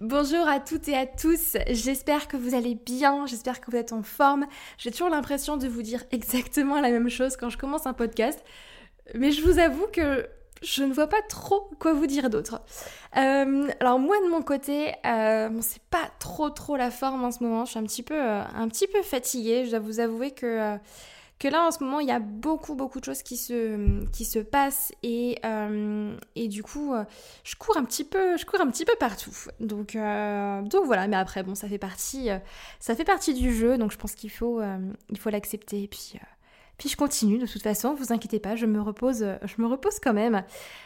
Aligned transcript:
Bonjour 0.00 0.48
à 0.48 0.60
toutes 0.60 0.88
et 0.88 0.96
à 0.96 1.04
tous, 1.04 1.58
j'espère 1.68 2.26
que 2.26 2.38
vous 2.38 2.54
allez 2.54 2.74
bien, 2.74 3.26
j'espère 3.26 3.60
que 3.60 3.70
vous 3.70 3.76
êtes 3.76 3.92
en 3.92 4.02
forme. 4.02 4.46
J'ai 4.78 4.90
toujours 4.90 5.10
l'impression 5.10 5.58
de 5.58 5.68
vous 5.68 5.82
dire 5.82 6.04
exactement 6.10 6.80
la 6.80 6.88
même 6.88 7.10
chose 7.10 7.36
quand 7.36 7.50
je 7.50 7.58
commence 7.58 7.86
un 7.86 7.92
podcast, 7.92 8.42
mais 9.14 9.30
je 9.30 9.42
vous 9.42 9.58
avoue 9.58 9.86
que 9.92 10.26
je 10.62 10.84
ne 10.84 10.94
vois 10.94 11.06
pas 11.06 11.20
trop 11.28 11.68
quoi 11.78 11.92
vous 11.92 12.06
dire 12.06 12.30
d'autre. 12.30 12.62
Euh, 13.18 13.68
alors 13.78 13.98
moi 13.98 14.16
de 14.24 14.30
mon 14.30 14.40
côté, 14.40 14.94
euh, 15.04 15.50
c'est 15.60 15.82
pas 15.90 16.08
trop 16.18 16.48
trop 16.48 16.76
la 16.76 16.90
forme 16.90 17.22
en 17.22 17.30
ce 17.30 17.44
moment, 17.44 17.66
je 17.66 17.72
suis 17.72 17.78
un 17.78 17.84
petit 17.84 18.02
peu, 18.02 18.18
euh, 18.18 18.42
un 18.54 18.68
petit 18.68 18.86
peu 18.86 19.02
fatiguée, 19.02 19.66
je 19.66 19.70
dois 19.72 19.80
vous 19.80 20.00
avouer 20.00 20.30
que 20.30 20.78
que 21.40 21.48
là 21.48 21.66
en 21.66 21.70
ce 21.70 21.82
moment 21.82 21.98
il 22.00 22.06
y 22.06 22.12
a 22.12 22.20
beaucoup 22.20 22.74
beaucoup 22.74 23.00
de 23.00 23.04
choses 23.04 23.22
qui 23.22 23.36
se, 23.36 24.04
qui 24.10 24.24
se 24.24 24.38
passent 24.38 24.92
et, 25.02 25.38
euh, 25.44 26.14
et 26.36 26.48
du 26.48 26.62
coup 26.62 26.92
euh, 26.94 27.04
je 27.42 27.56
cours 27.56 27.78
un 27.78 27.84
petit 27.84 28.04
peu 28.04 28.36
je 28.36 28.44
cours 28.44 28.60
un 28.60 28.70
petit 28.70 28.84
peu 28.84 28.94
partout. 29.00 29.34
Donc 29.58 29.96
euh, 29.96 30.62
donc 30.62 30.84
voilà. 30.84 31.08
Mais 31.08 31.16
après 31.16 31.42
bon 31.42 31.56
ça 31.56 31.66
fait 31.66 31.78
partie 31.78 32.28
ça 32.78 32.94
fait 32.94 33.04
partie 33.04 33.34
du 33.34 33.52
jeu. 33.52 33.78
Donc 33.78 33.90
je 33.90 33.96
pense 33.96 34.14
qu'il 34.14 34.30
faut 34.30 34.60
il 35.08 35.18
faut 35.18 35.30
l'accepter. 35.30 35.88
Puis 35.88 36.20
puis 36.76 36.88
je 36.88 36.96
continue 36.96 37.36
de 37.36 37.46
toute 37.46 37.62
façon, 37.62 37.92
vous 37.92 38.10
inquiétez 38.10 38.38
pas, 38.40 38.56
je 38.56 38.64
me 38.64 38.80
repose, 38.80 39.18
je 39.18 39.62
me 39.62 39.66
repose 39.66 40.00
quand 40.00 40.14
même. 40.14 40.42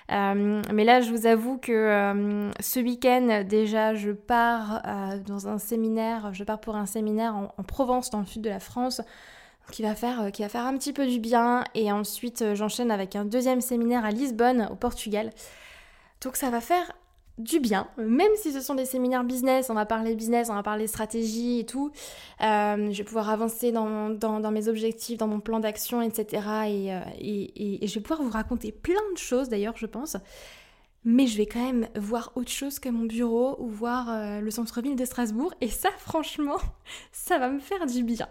mais 0.08 0.84
là, 0.84 1.00
je 1.00 1.10
vous 1.10 1.26
avoue 1.26 1.56
que 1.56 2.50
ce 2.58 2.80
week-end, 2.80 3.44
déjà, 3.48 3.94
je 3.94 4.10
pars 4.10 4.82
dans 5.24 5.46
un 5.46 5.58
séminaire, 5.58 6.34
je 6.34 6.42
pars 6.42 6.58
pour 6.60 6.74
un 6.74 6.86
séminaire 6.86 7.36
en 7.36 7.62
Provence, 7.62 8.10
dans 8.10 8.18
le 8.18 8.26
sud 8.26 8.42
de 8.42 8.50
la 8.50 8.58
France 8.58 9.02
qui 9.70 9.82
va 9.82 9.94
faire, 9.94 10.22
euh, 10.22 10.30
qui 10.30 10.42
va 10.42 10.48
faire 10.48 10.66
un 10.66 10.76
petit 10.76 10.92
peu 10.92 11.06
du 11.06 11.18
bien. 11.18 11.64
Et 11.74 11.90
ensuite, 11.90 12.42
euh, 12.42 12.54
j'enchaîne 12.54 12.90
avec 12.90 13.16
un 13.16 13.24
deuxième 13.24 13.60
séminaire 13.60 14.04
à 14.04 14.10
Lisbonne, 14.10 14.68
au 14.70 14.76
Portugal. 14.76 15.30
Donc 16.22 16.36
ça 16.36 16.50
va 16.50 16.60
faire 16.60 16.92
du 17.36 17.58
bien, 17.58 17.88
même 17.96 18.30
si 18.36 18.52
ce 18.52 18.60
sont 18.60 18.76
des 18.76 18.84
séminaires 18.84 19.24
business, 19.24 19.68
on 19.68 19.74
va 19.74 19.86
parler 19.86 20.14
business, 20.14 20.50
on 20.50 20.54
va 20.54 20.62
parler 20.62 20.86
stratégie 20.86 21.58
et 21.58 21.66
tout. 21.66 21.90
Euh, 22.40 22.92
je 22.92 22.98
vais 22.98 23.02
pouvoir 23.02 23.28
avancer 23.28 23.72
dans, 23.72 24.10
dans, 24.10 24.50
mes 24.52 24.68
objectifs, 24.68 25.18
dans 25.18 25.26
mon 25.26 25.40
plan 25.40 25.58
d'action, 25.58 26.00
etc. 26.00 26.46
Et, 26.68 27.82
et, 27.82 27.86
je 27.88 27.94
vais 27.94 28.00
pouvoir 28.00 28.22
vous 28.22 28.30
raconter 28.30 28.70
plein 28.70 29.02
de 29.12 29.18
choses 29.18 29.48
d'ailleurs, 29.48 29.76
je 29.76 29.86
pense. 29.86 30.16
Mais 31.04 31.26
je 31.26 31.36
vais 31.36 31.46
quand 31.46 31.60
même 31.60 31.88
voir 31.96 32.30
autre 32.36 32.52
chose 32.52 32.78
que 32.78 32.88
mon 32.88 33.04
bureau 33.04 33.56
ou 33.58 33.68
voir 33.68 34.40
le 34.40 34.50
centre-ville 34.52 34.94
de 34.94 35.04
Strasbourg. 35.04 35.52
Et 35.60 35.68
ça, 35.68 35.90
franchement, 35.98 36.58
ça 37.12 37.38
va 37.38 37.50
me 37.50 37.58
faire 37.58 37.84
du 37.86 38.04
bien. 38.04 38.28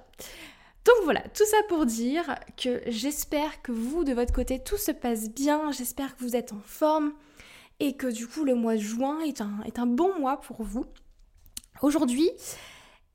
Donc 0.85 0.95
voilà, 1.03 1.21
tout 1.33 1.45
ça 1.45 1.57
pour 1.69 1.85
dire 1.85 2.35
que 2.61 2.81
j'espère 2.87 3.61
que 3.61 3.71
vous, 3.71 4.03
de 4.03 4.13
votre 4.13 4.33
côté, 4.33 4.59
tout 4.59 4.77
se 4.77 4.91
passe 4.91 5.29
bien, 5.29 5.71
j'espère 5.71 6.15
que 6.15 6.23
vous 6.23 6.35
êtes 6.35 6.51
en 6.51 6.59
forme 6.65 7.13
et 7.79 7.95
que 7.95 8.07
du 8.07 8.27
coup 8.27 8.43
le 8.43 8.53
mois 8.53 8.75
de 8.75 8.81
juin 8.81 9.19
est 9.21 9.41
un, 9.41 9.87
bon 9.87 10.19
mois 10.19 10.41
pour 10.41 10.63
vous. 10.63 10.85
Aujourd'hui, 11.81 12.29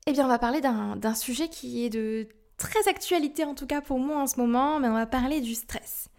eh 0.07 0.11
bien 0.11 0.25
on 0.25 0.29
va 0.29 0.39
parler 0.39 0.61
d'un 0.61 1.13
sujet 1.13 1.47
qui 1.47 1.85
est 1.85 1.89
de 1.89 2.27
très 2.57 2.87
actualité 2.87 3.45
en 3.45 3.53
tout 3.53 3.67
cas 3.67 3.81
pour 3.81 3.99
moi 3.99 4.17
en 4.17 4.27
ce 4.27 4.39
moment, 4.39 4.79
mais 4.79 4.87
on 4.87 4.93
va 4.93 5.05
parler 5.05 5.39
du 5.39 5.53
stress. 5.53 6.09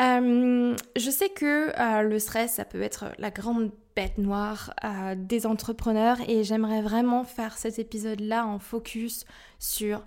Euh, 0.00 0.74
je 0.96 1.10
sais 1.10 1.28
que 1.28 1.78
euh, 1.78 2.02
le 2.02 2.18
stress, 2.18 2.54
ça 2.54 2.64
peut 2.64 2.80
être 2.80 3.12
la 3.18 3.30
grande 3.30 3.70
bête 3.94 4.18
noire 4.18 4.72
euh, 4.82 5.14
des 5.14 5.46
entrepreneurs 5.46 6.16
et 6.26 6.42
j'aimerais 6.42 6.80
vraiment 6.80 7.24
faire 7.24 7.58
cet 7.58 7.78
épisode-là 7.78 8.46
en 8.46 8.58
focus 8.58 9.24
sur 9.58 10.02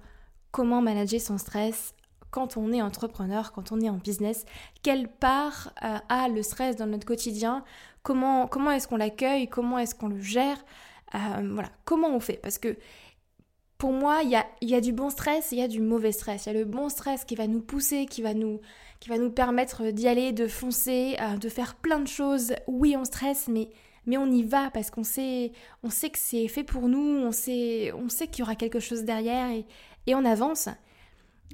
comment 0.53 0.81
manager 0.81 1.19
son 1.19 1.37
stress 1.37 1.93
quand 2.31 2.57
on 2.57 2.71
est 2.71 2.81
entrepreneur, 2.81 3.51
quand 3.51 3.71
on 3.73 3.81
est 3.81 3.89
en 3.89 3.97
business, 3.97 4.45
quelle 4.81 5.07
part 5.07 5.73
euh, 5.83 5.97
a 6.09 6.29
le 6.29 6.41
stress 6.41 6.77
dans 6.77 6.87
notre 6.87 7.05
quotidien, 7.05 7.63
comment, 8.01 8.47
comment 8.47 8.71
est-ce 8.71 8.87
qu'on 8.87 8.97
l'accueille, 8.97 9.47
comment 9.47 9.77
est-ce 9.77 9.93
qu'on 9.93 10.07
le 10.07 10.21
gère, 10.21 10.57
euh, 11.13 11.49
voilà, 11.51 11.69
comment 11.85 12.09
on 12.09 12.19
fait? 12.19 12.39
Parce 12.41 12.57
que 12.57 12.77
pour 13.77 13.91
moi, 13.91 14.21
il 14.23 14.29
y 14.29 14.35
a, 14.35 14.45
y 14.61 14.73
a, 14.73 14.81
du 14.81 14.93
bon 14.93 15.09
stress 15.09 15.51
il 15.51 15.59
y 15.59 15.61
a 15.61 15.67
du 15.67 15.81
mauvais 15.81 16.13
stress. 16.13 16.45
Il 16.45 16.53
y 16.53 16.55
a 16.55 16.59
le 16.59 16.65
bon 16.65 16.87
stress 16.87 17.25
qui 17.25 17.35
va 17.35 17.47
nous 17.47 17.59
pousser, 17.59 18.05
qui 18.05 18.21
va 18.21 18.33
nous, 18.33 18.61
qui 18.99 19.09
va 19.09 19.17
nous 19.17 19.29
permettre 19.29 19.91
d'y 19.91 20.07
aller, 20.07 20.31
de 20.31 20.47
foncer, 20.47 21.17
euh, 21.19 21.37
de 21.37 21.49
faire 21.49 21.75
plein 21.75 21.99
de 21.99 22.07
choses. 22.07 22.53
Oui, 22.67 22.95
on 22.97 23.03
stresse, 23.03 23.47
mais 23.47 23.69
mais 24.05 24.17
on 24.17 24.27
y 24.27 24.43
va 24.43 24.69
parce 24.69 24.91
qu'on 24.91 25.03
sait, 25.03 25.51
on 25.81 25.89
sait 25.89 26.09
que 26.09 26.19
c'est 26.19 26.47
fait 26.47 26.63
pour 26.63 26.87
nous, 26.87 27.21
on 27.21 27.31
sait, 27.31 27.91
on 27.93 28.09
sait 28.09 28.27
qu'il 28.27 28.39
y 28.39 28.43
aura 28.43 28.55
quelque 28.55 28.79
chose 28.79 29.03
derrière 29.03 29.49
et, 29.51 29.65
et 30.07 30.15
on 30.15 30.25
avance. 30.25 30.69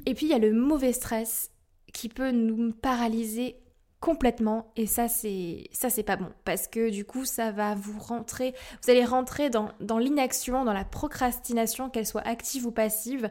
Et 0.05 0.13
puis 0.13 0.27
il 0.27 0.29
y 0.29 0.35
a 0.35 0.39
le 0.39 0.53
mauvais 0.53 0.93
stress 0.93 1.51
qui 1.93 2.09
peut 2.09 2.31
nous 2.31 2.71
paralyser 2.71 3.57
complètement. 3.99 4.71
Et 4.75 4.87
ça 4.87 5.07
c'est 5.07 5.69
ça 5.71 5.89
c'est 5.89 6.03
pas 6.03 6.15
bon. 6.15 6.29
Parce 6.45 6.67
que 6.67 6.89
du 6.89 7.05
coup 7.05 7.25
ça 7.25 7.51
va 7.51 7.75
vous 7.75 7.99
rentrer 7.99 8.53
vous 8.83 8.91
allez 8.91 9.05
rentrer 9.05 9.49
dans, 9.49 9.71
dans 9.79 9.97
l'inaction 9.97 10.63
dans 10.65 10.73
la 10.73 10.85
procrastination 10.85 11.89
qu'elle 11.89 12.07
soit 12.07 12.25
active 12.27 12.65
ou 12.65 12.71
passive. 12.71 13.29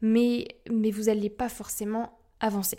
Mais 0.00 0.48
mais 0.70 0.90
vous 0.90 1.04
n'allez 1.04 1.30
pas 1.30 1.48
forcément 1.48 2.18
avancer 2.40 2.78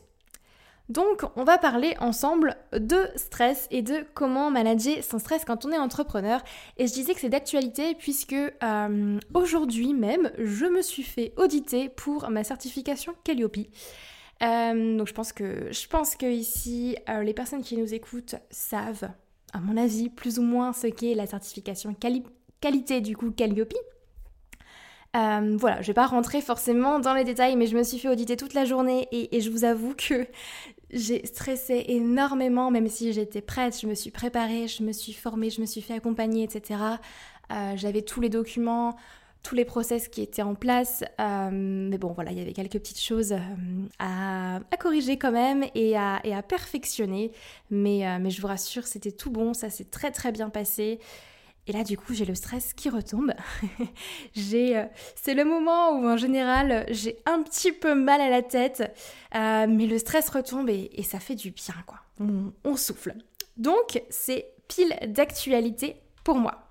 donc, 0.92 1.24
on 1.38 1.46
va 1.46 1.58
parler 1.58 1.96
ensemble 2.02 2.58
de 2.74 2.98
stress 3.16 3.68
et 3.72 3.82
de 3.82 4.06
comment 4.14 4.52
manager 4.52 5.02
son 5.02 5.20
stress 5.20 5.46
quand 5.46 5.66
on 5.66 5.72
est 5.72 5.78
entrepreneur. 5.78 6.42
Et 6.78 6.86
je 6.86 6.92
disais 6.92 7.14
que 7.14 7.22
c'est 7.22 7.30
d'actualité 7.30 7.96
puisque 7.96 8.34
euh, 8.34 9.20
aujourd'hui 9.34 9.94
même, 9.94 10.32
je 10.38 10.66
me 10.66 10.82
suis 10.82 11.04
fait 11.04 11.34
auditer 11.38 11.88
pour 11.88 12.30
ma 12.30 12.44
certification 12.44 13.14
Calliope. 13.24 13.58
Euh, 14.44 14.98
donc 14.98 15.08
je 15.08 15.14
pense 15.14 15.32
que 15.32 15.72
je 15.72 15.88
pense 15.88 16.18
que 16.18 16.26
ici 16.26 16.98
euh, 17.08 17.24
les 17.24 17.34
personnes 17.34 17.62
qui 17.62 17.78
nous 17.78 17.94
écoutent 17.94 18.36
savent, 18.50 19.12
à 19.54 19.60
mon 19.60 19.78
avis, 19.78 20.10
plus 20.10 20.40
ou 20.40 20.42
moins 20.42 20.74
ce 20.74 20.88
qu'est 20.88 21.16
la 21.16 21.26
certification 21.26 21.96
qualité 22.60 23.00
du 23.00 23.16
coup 23.16 23.32
Calliope. 23.32 23.74
Euh, 25.16 25.58
voilà, 25.60 25.82
je 25.82 25.88
vais 25.88 25.94
pas 25.94 26.06
rentrer 26.08 26.42
forcément 26.42 27.00
dans 27.00 27.14
les 27.14 27.24
détails, 27.24 27.56
mais 27.58 27.68
je 27.68 27.76
me 27.76 27.84
suis 27.84 28.00
fait 28.00 28.08
auditer 28.08 28.38
toute 28.38 28.54
la 28.54 28.64
journée 28.64 29.08
et, 29.12 29.42
je 29.42 29.50
vous 29.50 29.66
avoue 29.66 29.94
que 29.94 30.26
j'ai 30.92 31.26
stressé 31.26 31.86
énormément, 31.90 32.72
même 32.72 32.88
si 32.88 33.12
j'étais 33.12 33.42
prête, 33.42 33.80
je 33.80 33.88
me 33.88 33.96
suis 33.96 34.12
préparée, 34.12 34.68
je 34.68 34.84
me 34.84 34.94
suis 34.94 35.14
formée, 35.14 35.50
je 35.50 35.62
me 35.62 35.66
suis 35.66 35.82
fait 35.82 35.94
accompagner, 35.94 36.44
etc. 36.44 36.80
Euh, 37.52 37.74
j'avais 37.76 38.04
tous 38.04 38.22
les 38.22 38.30
documents, 38.30 38.96
tous 39.44 39.56
les 39.56 39.66
process 39.66 40.08
qui 40.08 40.22
étaient 40.22 40.44
en 40.44 40.56
place. 40.56 41.04
Euh, 41.20 41.50
mais 41.52 41.98
bon, 41.98 42.14
voilà, 42.14 42.32
il 42.32 42.38
y 42.38 42.42
avait 42.42 42.54
quelques 42.54 42.80
petites 42.80 43.02
choses 43.02 43.36
à, 44.00 44.60
corriger 44.80 45.18
quand 45.18 45.32
même 45.32 45.66
et 45.76 45.98
à, 45.98 46.22
perfectionner. 46.48 47.34
Mais, 47.70 48.20
mais 48.20 48.30
je 48.30 48.42
vous 48.42 48.48
rassure, 48.48 48.88
c'était 48.88 49.12
tout 49.12 49.30
bon, 49.30 49.54
ça 49.54 49.70
s'est 49.70 49.90
très 49.92 50.12
très 50.12 50.32
bien 50.32 50.50
passé. 50.50 51.00
Et 51.68 51.74
là, 51.74 51.84
du 51.84 51.98
coup, 51.98 52.14
j'ai 52.14 52.26
le 52.26 52.34
stress 52.34 52.74
qui 52.74 52.90
retombe. 52.90 53.34
euh, 54.54 54.86
c'est 55.16 55.34
le 55.34 55.46
moment 55.46 55.92
où, 55.92 56.08
en 56.08 56.18
général, 56.18 56.86
j'ai 56.90 57.18
un 57.26 57.44
petit 57.44 57.72
peu 57.72 57.94
mal 57.94 58.20
à 58.20 58.30
la 58.30 58.42
tête, 58.42 58.92
euh, 59.36 59.68
mais 59.70 59.86
le 59.86 59.98
stress 60.00 60.30
retombe 60.30 60.70
et, 60.70 61.04
ça 61.04 61.20
fait 61.20 61.36
du 61.36 61.52
bien, 61.52 61.76
quoi. 61.86 62.00
On, 62.64 62.76
souffle. 62.76 63.16
Donc, 63.58 64.04
c'est 64.10 64.54
pile 64.68 64.96
d'actualité 65.08 65.98
pour 66.24 66.36
moi. 66.36 66.68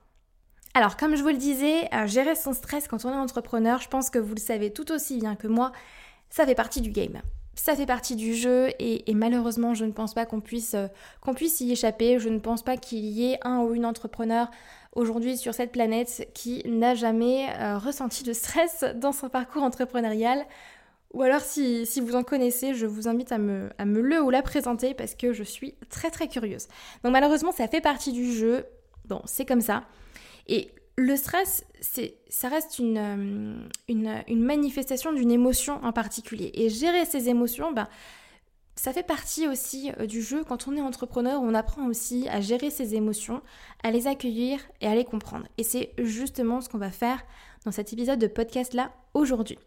Alors, 0.74 0.96
comme 0.96 1.16
je 1.16 1.22
vous 1.22 1.28
le 1.28 1.36
disais, 1.36 1.88
euh, 1.92 2.06
gérer 2.06 2.34
son 2.34 2.52
stress 2.52 2.86
quand 2.86 3.04
on 3.04 3.10
est 3.10 3.16
entrepreneur, 3.16 3.80
je 3.80 3.88
pense 3.88 4.10
que 4.10 4.18
vous 4.18 4.34
le 4.34 4.40
savez 4.40 4.72
tout 4.72 4.92
aussi 4.92 5.18
bien 5.18 5.34
que 5.34 5.48
moi, 5.48 5.72
ça 6.30 6.46
fait 6.46 6.54
partie 6.54 6.80
du 6.80 6.90
game 6.90 7.20
ça 7.56 7.76
fait 7.76 7.84
partie 7.84 8.16
du 8.16 8.34
jeu 8.34 8.68
et, 8.78 9.04
malheureusement 9.12 9.74
je 9.74 9.84
ne 9.84 9.92
pense 9.92 10.14
pas 10.14 10.24
qu'on 10.24 10.40
puisse, 10.40 10.74
qu'on 11.20 11.34
puisse 11.34 11.60
y 11.60 11.70
échapper. 11.70 12.18
Je 12.18 12.30
ne 12.30 12.38
pense 12.38 12.62
pas 12.62 12.78
qu'il 12.78 13.04
y 13.04 13.32
ait 13.32 13.38
un 13.42 13.58
ou 13.58 13.74
une 13.74 13.84
entrepreneur 13.84 14.50
aujourd'hui 14.92 15.36
sur 15.36 15.54
cette 15.54 15.72
planète 15.72 16.28
qui 16.34 16.62
n'a 16.66 16.94
jamais 16.94 17.48
euh, 17.58 17.78
ressenti 17.78 18.24
de 18.24 18.32
stress 18.32 18.84
dans 18.94 19.12
son 19.12 19.28
parcours 19.28 19.62
entrepreneurial. 19.62 20.44
Ou 21.12 21.22
alors 21.22 21.40
si, 21.40 21.84
vous 22.00 22.14
en 22.14 22.22
connaissez, 22.22 22.74
je 22.74 22.86
vous 22.86 23.08
invite 23.08 23.32
à 23.32 23.38
me, 23.38 23.70
à 23.78 23.84
me 23.84 24.00
le 24.00 24.22
ou 24.22 24.30
la 24.30 24.42
présenter 24.42 24.94
parce 24.94 25.14
que 25.14 25.32
je 25.32 25.42
suis 25.42 25.74
très 25.88 26.10
très 26.10 26.28
curieuse. 26.28 26.68
Donc 27.02 27.12
malheureusement 27.12 27.50
ça 27.50 27.66
fait 27.66 27.80
partie 27.80 28.12
du 28.12 28.32
jeu, 28.32 28.64
bon 29.06 29.20
c'est 29.24 29.44
comme 29.44 29.60
ça. 29.60 29.84
Et 30.46 30.70
le 30.96 31.16
stress, 31.16 31.64
c'est, 31.80 32.14
ça 32.28 32.48
reste 32.48 32.78
une, 32.78 32.98
euh, 32.98 33.68
une, 33.88 34.22
une 34.28 34.44
manifestation 34.44 35.12
d'une 35.12 35.30
émotion 35.32 35.80
en 35.82 35.92
particulier. 35.92 36.50
Et 36.54 36.68
gérer 36.68 37.06
ces 37.06 37.28
émotions, 37.28 37.72
ben, 37.72 37.88
ça 38.80 38.94
fait 38.94 39.02
partie 39.02 39.46
aussi 39.46 39.92
euh, 40.00 40.06
du 40.06 40.22
jeu. 40.22 40.42
Quand 40.42 40.66
on 40.66 40.74
est 40.74 40.80
entrepreneur, 40.80 41.42
on 41.42 41.52
apprend 41.52 41.86
aussi 41.86 42.26
à 42.30 42.40
gérer 42.40 42.70
ses 42.70 42.94
émotions, 42.94 43.42
à 43.82 43.90
les 43.90 44.06
accueillir 44.06 44.58
et 44.80 44.86
à 44.86 44.94
les 44.94 45.04
comprendre. 45.04 45.46
Et 45.58 45.64
c'est 45.64 45.92
justement 45.98 46.62
ce 46.62 46.70
qu'on 46.70 46.78
va 46.78 46.90
faire 46.90 47.22
dans 47.66 47.72
cet 47.72 47.92
épisode 47.92 48.18
de 48.18 48.26
podcast-là 48.26 48.90
aujourd'hui. 49.12 49.58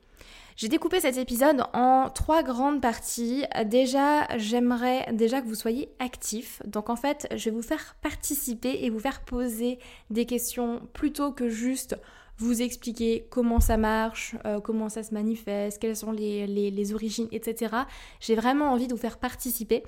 J'ai 0.56 0.68
découpé 0.68 1.00
cet 1.00 1.18
épisode 1.18 1.64
en 1.74 2.10
trois 2.10 2.42
grandes 2.42 2.82
parties. 2.82 3.44
Déjà, 3.66 4.28
j'aimerais 4.38 5.06
déjà 5.14 5.42
que 5.42 5.48
vous 5.48 5.54
soyez 5.54 5.90
actifs. 6.00 6.64
Donc 6.66 6.90
en 6.90 6.96
fait, 6.96 7.28
je 7.36 7.52
vais 7.52 7.56
vous 7.56 7.62
faire 7.62 7.96
participer 8.02 8.84
et 8.84 8.90
vous 8.90 9.00
faire 9.00 9.22
poser 9.22 9.78
des 10.10 10.26
questions 10.26 10.82
plutôt 10.94 11.32
que 11.32 11.50
juste 11.50 11.96
vous 12.38 12.62
expliquer 12.62 13.28
comment 13.30 13.60
ça 13.60 13.78
marche, 13.78 14.36
euh, 14.46 14.60
comment 14.60 14.90
ça 14.90 15.04
se 15.04 15.14
manifeste, 15.14 15.80
quelles 15.80 15.96
sont 15.96 16.12
les, 16.12 16.94
origines, 16.94 17.28
etc. 17.32 17.76
J'ai 18.20 18.36
vraiment 18.36 18.72
envie 18.72 18.88
de 18.88 18.94
vous 18.94 19.00
faire 19.00 19.18
participer. 19.18 19.84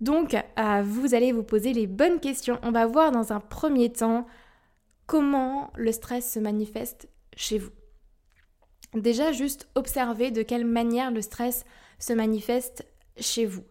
Donc, 0.00 0.34
euh, 0.34 0.82
vous 0.84 1.14
allez 1.14 1.32
vous 1.32 1.42
poser 1.42 1.72
les 1.72 1.86
bonnes 1.86 2.20
questions. 2.20 2.58
On 2.62 2.70
va 2.70 2.86
voir 2.86 3.10
dans 3.10 3.32
un 3.32 3.40
premier 3.40 3.90
temps 3.92 4.26
comment 5.06 5.70
le 5.76 5.92
stress 5.92 6.32
se 6.32 6.38
manifeste 6.38 7.08
chez 7.36 7.58
vous. 7.58 7.70
Déjà, 8.94 9.32
juste 9.32 9.68
observer 9.74 10.30
de 10.30 10.42
quelle 10.42 10.64
manière 10.64 11.10
le 11.10 11.20
stress 11.20 11.64
se 11.98 12.12
manifeste 12.12 12.86
chez 13.18 13.44
vous. 13.44 13.64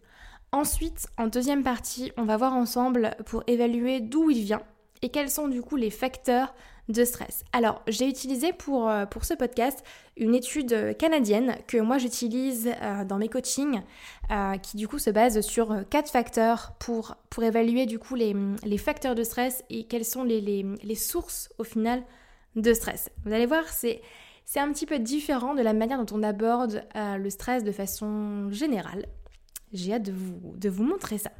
Ensuite, 0.52 1.08
en 1.18 1.26
deuxième 1.26 1.62
partie, 1.62 2.12
on 2.16 2.24
va 2.24 2.36
voir 2.36 2.54
ensemble 2.54 3.14
pour 3.26 3.42
évaluer 3.46 4.00
d'où 4.00 4.30
il 4.30 4.42
vient 4.42 4.62
et 5.02 5.10
quels 5.10 5.30
sont 5.30 5.48
du 5.48 5.62
coup 5.62 5.76
les 5.76 5.90
facteurs 5.90 6.54
de 6.88 7.04
stress. 7.04 7.44
Alors, 7.52 7.82
j'ai 7.86 8.08
utilisé 8.08 8.52
pour, 8.52 8.88
euh, 8.88 9.04
ce 9.22 9.34
podcast 9.34 9.84
une 10.16 10.34
étude 10.34 10.96
canadienne 10.96 11.56
que 11.66 11.78
moi 11.78 11.98
j'utilise 11.98 12.70
euh, 12.82 13.04
dans 13.04 13.18
mes 13.18 13.28
coachings, 13.28 13.82
euh, 14.30 14.56
qui 14.56 14.76
du 14.76 14.88
coup 14.88 14.98
se 14.98 15.10
base 15.10 15.40
sur 15.40 15.76
quatre 15.90 16.10
facteurs 16.10 16.72
pour, 16.78 17.14
évaluer 17.40 17.86
du 17.86 17.98
coup 17.98 18.16
les, 18.16 18.34
facteurs 18.78 19.14
de 19.14 19.22
stress 19.22 19.64
et 19.70 19.84
quelles 19.84 20.04
sont 20.04 20.24
les, 20.24 20.94
sources 20.96 21.50
au 21.58 21.64
final 21.64 22.02
de 22.56 22.72
stress. 22.72 23.10
Vous 23.24 23.32
allez 23.32 23.46
voir, 23.46 23.64
c'est 23.68 24.00
un 24.56 24.72
petit 24.72 24.86
peu 24.86 24.98
différent 24.98 25.54
de 25.54 25.62
la 25.62 25.72
manière 25.72 26.02
dont 26.02 26.16
on 26.16 26.22
aborde 26.22 26.82
euh, 26.96 27.16
le 27.16 27.30
stress 27.30 27.64
de 27.64 27.70
façon 27.70 28.50
générale. 28.50 29.06
J'ai 29.72 29.94
hâte 29.94 30.02
de 30.02 30.68
vous, 30.68 30.82
montrer 30.82 31.18
ça. 31.18 31.30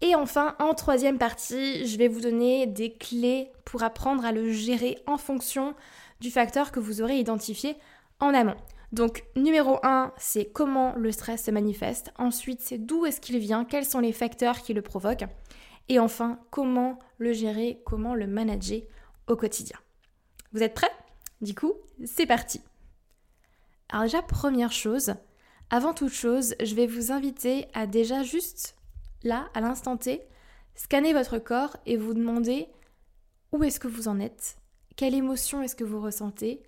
Et 0.00 0.14
enfin, 0.14 0.54
en 0.58 0.74
troisième 0.74 1.18
partie, 1.18 1.86
je 1.86 1.98
vais 1.98 2.08
vous 2.08 2.20
donner 2.20 2.66
des 2.66 2.92
clés 2.92 3.50
pour 3.64 3.82
apprendre 3.82 4.24
à 4.24 4.32
le 4.32 4.52
gérer 4.52 4.98
en 5.06 5.16
fonction 5.16 5.74
du 6.20 6.30
facteur 6.30 6.72
que 6.72 6.80
vous 6.80 7.02
aurez 7.02 7.18
identifié 7.18 7.76
en 8.20 8.32
amont. 8.34 8.56
Donc 8.92 9.24
numéro 9.34 9.78
1, 9.82 10.12
c'est 10.16 10.44
comment 10.44 10.94
le 10.94 11.10
stress 11.10 11.44
se 11.44 11.50
manifeste. 11.50 12.12
Ensuite, 12.16 12.60
c'est 12.60 12.78
d'où 12.78 13.06
est-ce 13.06 13.20
qu'il 13.20 13.38
vient, 13.38 13.64
quels 13.64 13.84
sont 13.84 14.00
les 14.00 14.12
facteurs 14.12 14.62
qui 14.62 14.72
le 14.72 14.82
provoquent. 14.82 15.26
Et 15.88 15.98
enfin, 15.98 16.38
comment 16.50 16.98
le 17.18 17.32
gérer, 17.32 17.82
comment 17.84 18.14
le 18.14 18.26
manager 18.26 18.82
au 19.26 19.36
quotidien. 19.36 19.76
Vous 20.52 20.62
êtes 20.62 20.74
prêts? 20.74 20.92
Du 21.40 21.54
coup, 21.54 21.72
c'est 22.04 22.26
parti. 22.26 22.60
Alors 23.88 24.04
déjà, 24.04 24.22
première 24.22 24.72
chose, 24.72 25.14
avant 25.70 25.94
toute 25.94 26.12
chose, 26.12 26.54
je 26.62 26.74
vais 26.74 26.86
vous 26.86 27.12
inviter 27.12 27.66
à 27.74 27.86
déjà 27.86 28.22
juste 28.22 28.76
là, 29.22 29.48
à 29.54 29.60
l'instant 29.60 29.96
T, 29.96 30.22
scanner 30.74 31.12
votre 31.12 31.38
corps 31.38 31.76
et 31.86 31.96
vous 31.96 32.14
demander 32.14 32.68
où 33.52 33.62
est-ce 33.64 33.80
que 33.80 33.88
vous 33.88 34.08
en 34.08 34.20
êtes, 34.20 34.56
quelle 34.96 35.14
émotion 35.14 35.62
est-ce 35.62 35.76
que 35.76 35.84
vous 35.84 36.00
ressentez, 36.00 36.62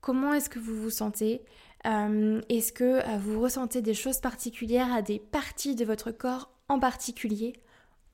comment 0.00 0.32
est-ce 0.32 0.50
que 0.50 0.58
vous 0.58 0.74
vous 0.74 0.90
sentez, 0.90 1.42
euh, 1.86 2.40
est-ce 2.48 2.72
que 2.72 2.84
euh, 2.84 3.18
vous 3.18 3.40
ressentez 3.40 3.82
des 3.82 3.94
choses 3.94 4.20
particulières 4.20 4.92
à 4.92 5.02
des 5.02 5.18
parties 5.18 5.74
de 5.74 5.84
votre 5.84 6.10
corps 6.10 6.50
en 6.68 6.78
particulier 6.78 7.54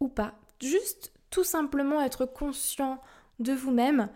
ou 0.00 0.08
pas. 0.08 0.34
Juste 0.60 1.12
tout 1.30 1.44
simplement 1.44 2.00
être 2.00 2.26
conscient 2.26 3.00
de 3.38 3.52
vous-même 3.52 4.08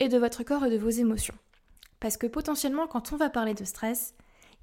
et 0.00 0.08
de 0.08 0.18
votre 0.18 0.42
corps 0.42 0.64
et 0.64 0.70
de 0.70 0.78
vos 0.78 0.90
émotions. 0.90 1.34
Parce 2.00 2.16
que 2.16 2.26
potentiellement, 2.26 2.86
quand 2.86 3.12
on 3.12 3.16
va 3.16 3.30
parler 3.30 3.54
de 3.54 3.64
stress, 3.64 4.14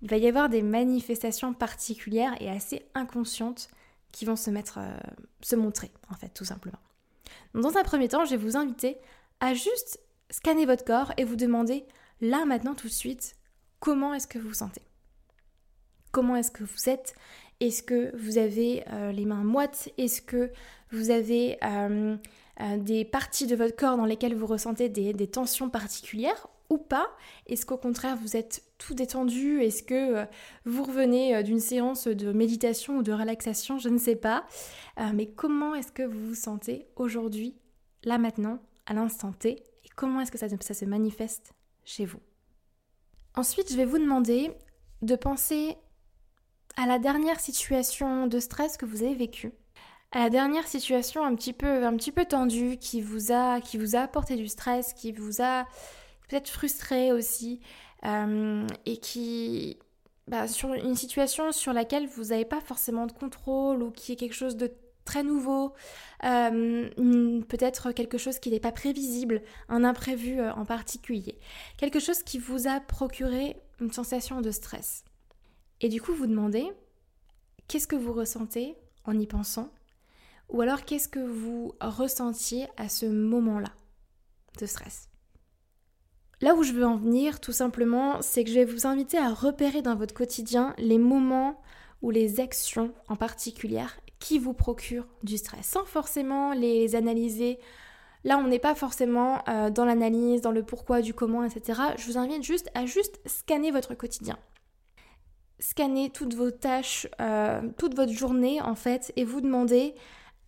il 0.03 0.09
va 0.09 0.17
y 0.17 0.27
avoir 0.27 0.49
des 0.49 0.61
manifestations 0.61 1.53
particulières 1.53 2.35
et 2.41 2.49
assez 2.49 2.85
inconscientes 2.93 3.69
qui 4.11 4.25
vont 4.25 4.35
se 4.35 4.51
mettre, 4.51 4.77
euh, 4.77 4.97
se 5.41 5.55
montrer, 5.55 5.91
en 6.11 6.15
fait, 6.15 6.29
tout 6.29 6.45
simplement. 6.45 6.77
dans 7.53 7.77
un 7.77 7.83
premier 7.83 8.09
temps, 8.09 8.25
je 8.25 8.31
vais 8.31 8.37
vous 8.37 8.57
inviter 8.57 8.97
à 9.39 9.53
juste 9.53 10.01
scanner 10.29 10.65
votre 10.65 10.83
corps 10.83 11.13
et 11.17 11.23
vous 11.23 11.37
demander, 11.37 11.85
là, 12.19 12.43
maintenant, 12.45 12.75
tout 12.75 12.87
de 12.87 12.93
suite, 12.93 13.37
comment 13.79 14.13
est-ce 14.13 14.27
que 14.27 14.37
vous 14.37 14.49
vous 14.49 14.53
sentez? 14.53 14.81
Comment 16.11 16.35
est-ce 16.35 16.51
que 16.51 16.65
vous 16.65 16.89
êtes? 16.89 17.15
Est-ce 17.61 17.81
que 17.81 18.15
vous 18.17 18.37
avez 18.37 18.83
euh, 18.91 19.13
les 19.13 19.25
mains 19.25 19.43
moites? 19.43 19.89
Est-ce 19.97 20.21
que 20.21 20.51
vous 20.91 21.11
avez 21.11 21.57
euh, 21.63 22.17
des 22.77 23.05
parties 23.05 23.47
de 23.47 23.55
votre 23.55 23.75
corps 23.75 23.95
dans 23.95 24.05
lesquelles 24.05 24.35
vous 24.35 24.47
ressentez 24.47 24.89
des, 24.89 25.27
tensions 25.27 25.69
particulières? 25.69 26.47
Ou 26.73 26.77
pas. 26.77 27.07
Est-ce 27.47 27.65
qu'au 27.65 27.77
contraire 27.77 28.17
vous 28.17 28.35
êtes 28.35 28.63
tout 28.77 28.93
détendu? 28.93 29.61
Est-ce 29.61 29.83
que 29.83 30.15
euh, 30.15 30.25
vous 30.65 30.83
revenez 30.83 31.35
euh, 31.35 31.43
d'une 31.43 31.59
séance 31.59 32.07
de 32.07 32.31
méditation 32.31 32.97
ou 32.97 33.03
de 33.03 33.13
relaxation? 33.13 33.77
Je 33.77 33.89
ne 33.89 33.97
sais 33.97 34.15
pas. 34.15 34.45
mais 35.13 35.27
comment 35.27 35.75
est-ce 35.75 35.91
que 35.91 36.03
vous 36.03 36.27
vous 36.27 36.35
sentez 36.35 36.87
aujourd'hui, 36.95 37.55
là 38.03 38.17
maintenant, 38.17 38.59
à 38.85 38.93
l'instant 38.93 39.31
T? 39.31 39.63
Et 39.85 39.89
comment 39.95 40.21
est-ce 40.21 40.31
que 40.31 40.37
ça, 40.37 40.47
ça 40.49 40.73
se 40.73 40.85
manifeste 40.85 41.53
chez 41.85 42.05
vous? 42.05 42.19
Ensuite, 43.35 43.71
je 43.71 43.77
vais 43.77 43.85
vous 43.85 43.97
demander 43.97 44.51
de 45.01 45.15
penser 45.15 45.75
à 46.77 46.85
la 46.85 46.99
dernière 46.99 47.39
situation 47.39 48.27
de 48.27 48.39
stress 48.39 48.77
que 48.77 48.85
vous 48.85 49.03
avez 49.03 49.15
vécue. 49.15 49.51
À 50.11 50.19
la 50.19 50.29
dernière 50.29 50.67
situation 50.67 51.25
un 51.25 51.35
petit 51.35 51.53
peu, 51.53 51.85
un 51.85 51.95
petit 51.95 52.11
peu 52.11 52.25
tendue 52.25 52.77
qui 52.77 53.01
vous 53.01 53.31
a, 53.31 53.61
qui 53.61 53.77
vous 53.77 53.95
a 53.95 53.99
apporté 53.99 54.35
du 54.35 54.47
stress, 54.47 54.93
qui 54.93 55.11
vous 55.11 55.41
a 55.41 55.65
peut-être 56.33 56.49
frustré 56.49 57.11
aussi, 57.11 57.59
euh, 58.05 58.65
et 58.87 58.97
qui, 58.97 59.77
bah, 60.27 60.47
sur 60.47 60.73
une 60.73 60.95
situation 60.95 61.51
sur 61.51 61.73
laquelle 61.73 62.07
vous 62.07 62.25
n'avez 62.25 62.45
pas 62.45 62.59
forcément 62.59 63.05
de 63.05 63.11
contrôle 63.11 63.83
ou 63.83 63.91
qui 63.91 64.13
est 64.13 64.15
quelque 64.15 64.33
chose 64.33 64.57
de 64.57 64.71
très 65.05 65.21
nouveau, 65.21 65.73
euh, 66.23 66.89
peut-être 67.47 67.91
quelque 67.91 68.17
chose 68.17 68.39
qui 68.39 68.49
n'est 68.49 68.59
pas 68.59 68.71
prévisible, 68.71 69.43
un 69.69 69.83
imprévu 69.83 70.39
euh, 70.39 70.51
en 70.53 70.65
particulier, 70.65 71.37
quelque 71.77 71.99
chose 71.99 72.23
qui 72.23 72.39
vous 72.39 72.67
a 72.67 72.79
procuré 72.79 73.55
une 73.79 73.91
sensation 73.91 74.41
de 74.41 74.49
stress. 74.49 75.03
Et 75.81 75.89
du 75.89 76.01
coup, 76.01 76.13
vous 76.13 76.25
demandez, 76.25 76.65
qu'est-ce 77.67 77.87
que 77.87 77.95
vous 77.95 78.13
ressentez 78.13 78.75
en 79.05 79.19
y 79.19 79.27
pensant? 79.27 79.71
Ou 80.49 80.61
alors 80.61 80.83
qu'est-ce 80.83 81.09
que 81.09 81.19
vous 81.19 81.75
ressentiez 81.79 82.65
à 82.77 82.89
ce 82.89 83.05
moment-là 83.05 83.73
de 84.59 84.65
stress? 84.65 85.12
Là 86.43 86.55
où 86.55 86.63
je 86.63 86.73
veux 86.73 86.85
en 86.85 86.97
venir, 86.97 87.39
tout 87.39 87.53
simplement, 87.53 88.21
c'est 88.21 88.43
que 88.43 88.49
je 88.49 88.55
vais 88.55 88.65
vous 88.65 88.85
inviter 88.85 89.17
à 89.17 89.33
repérer 89.33 89.81
dans 89.81 89.95
votre 89.95 90.13
quotidien 90.13 90.75
les 90.77 90.97
moments 90.97 91.61
ou 92.01 92.11
les 92.11 92.41
actions 92.41 92.93
en 93.07 93.15
particulier 93.15 93.85
qui 94.19 94.39
vous 94.39 94.51
procurent 94.51 95.07
du 95.23 95.37
stress, 95.37 95.65
sans 95.65 95.85
forcément 95.85 96.51
les 96.51 96.97
analyser. 96.97 97.59
Là, 98.25 98.37
on 98.37 98.47
n'est 98.47 98.59
pas 98.59 98.75
forcément 98.75 99.41
euh, 99.47 99.69
dans 99.69 99.85
l'analyse, 99.85 100.41
dans 100.41 100.51
le 100.51 100.63
pourquoi, 100.63 101.01
du 101.01 101.13
comment, 101.13 101.45
etc. 101.45 101.79
Je 101.95 102.07
vous 102.07 102.17
invite 102.17 102.43
juste 102.43 102.69
à 102.73 102.85
juste 102.85 103.21
scanner 103.25 103.71
votre 103.71 103.93
quotidien. 103.93 104.37
Scanner 105.59 106.09
toutes 106.09 106.33
vos 106.33 106.51
tâches, 106.51 107.07
euh, 107.21 107.61
toute 107.77 107.95
votre 107.95 108.11
journée 108.11 108.61
en 108.61 108.75
fait, 108.75 109.13
et 109.15 109.23
vous 109.23 109.39
demander 109.39 109.95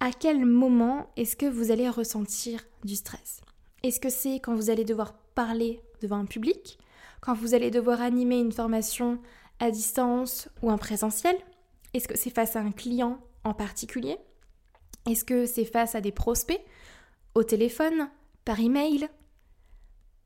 à 0.02 0.12
quel 0.12 0.46
moment 0.46 1.08
est-ce 1.16 1.38
que 1.38 1.46
vous 1.46 1.72
allez 1.72 1.88
ressentir 1.88 2.66
du 2.84 2.98
stress 2.98 3.40
Est-ce 3.84 4.00
que 4.00 4.10
c'est 4.10 4.39
quand 4.39 4.55
vous 4.55 4.70
allez 4.70 4.86
devoir 4.86 5.13
parler 5.36 5.82
devant 6.01 6.17
un 6.17 6.25
public 6.25 6.77
Quand 7.22 7.34
vous 7.34 7.53
allez 7.53 7.72
devoir 7.72 8.01
animer 8.01 8.39
une 8.39 8.51
formation 8.51 9.20
à 9.60 9.72
distance 9.72 10.50
ou 10.62 10.72
en 10.72 10.77
présentiel? 10.77 11.36
Est-ce 11.94 12.08
que 12.08 12.17
c'est 12.17 12.29
face 12.29 12.55
à 12.55 12.62
un 12.62 12.72
client 12.72 13.20
en 13.44 13.53
particulier? 13.53 14.17
Est-ce 15.10 15.24
que 15.24 15.46
c'est 15.46 15.65
face 15.65 15.96
à 15.96 16.01
des 16.01 16.12
prospects 16.12 16.62
Au 17.36 17.44
téléphone 17.44 18.10
Par 18.44 18.60
email 18.60 19.08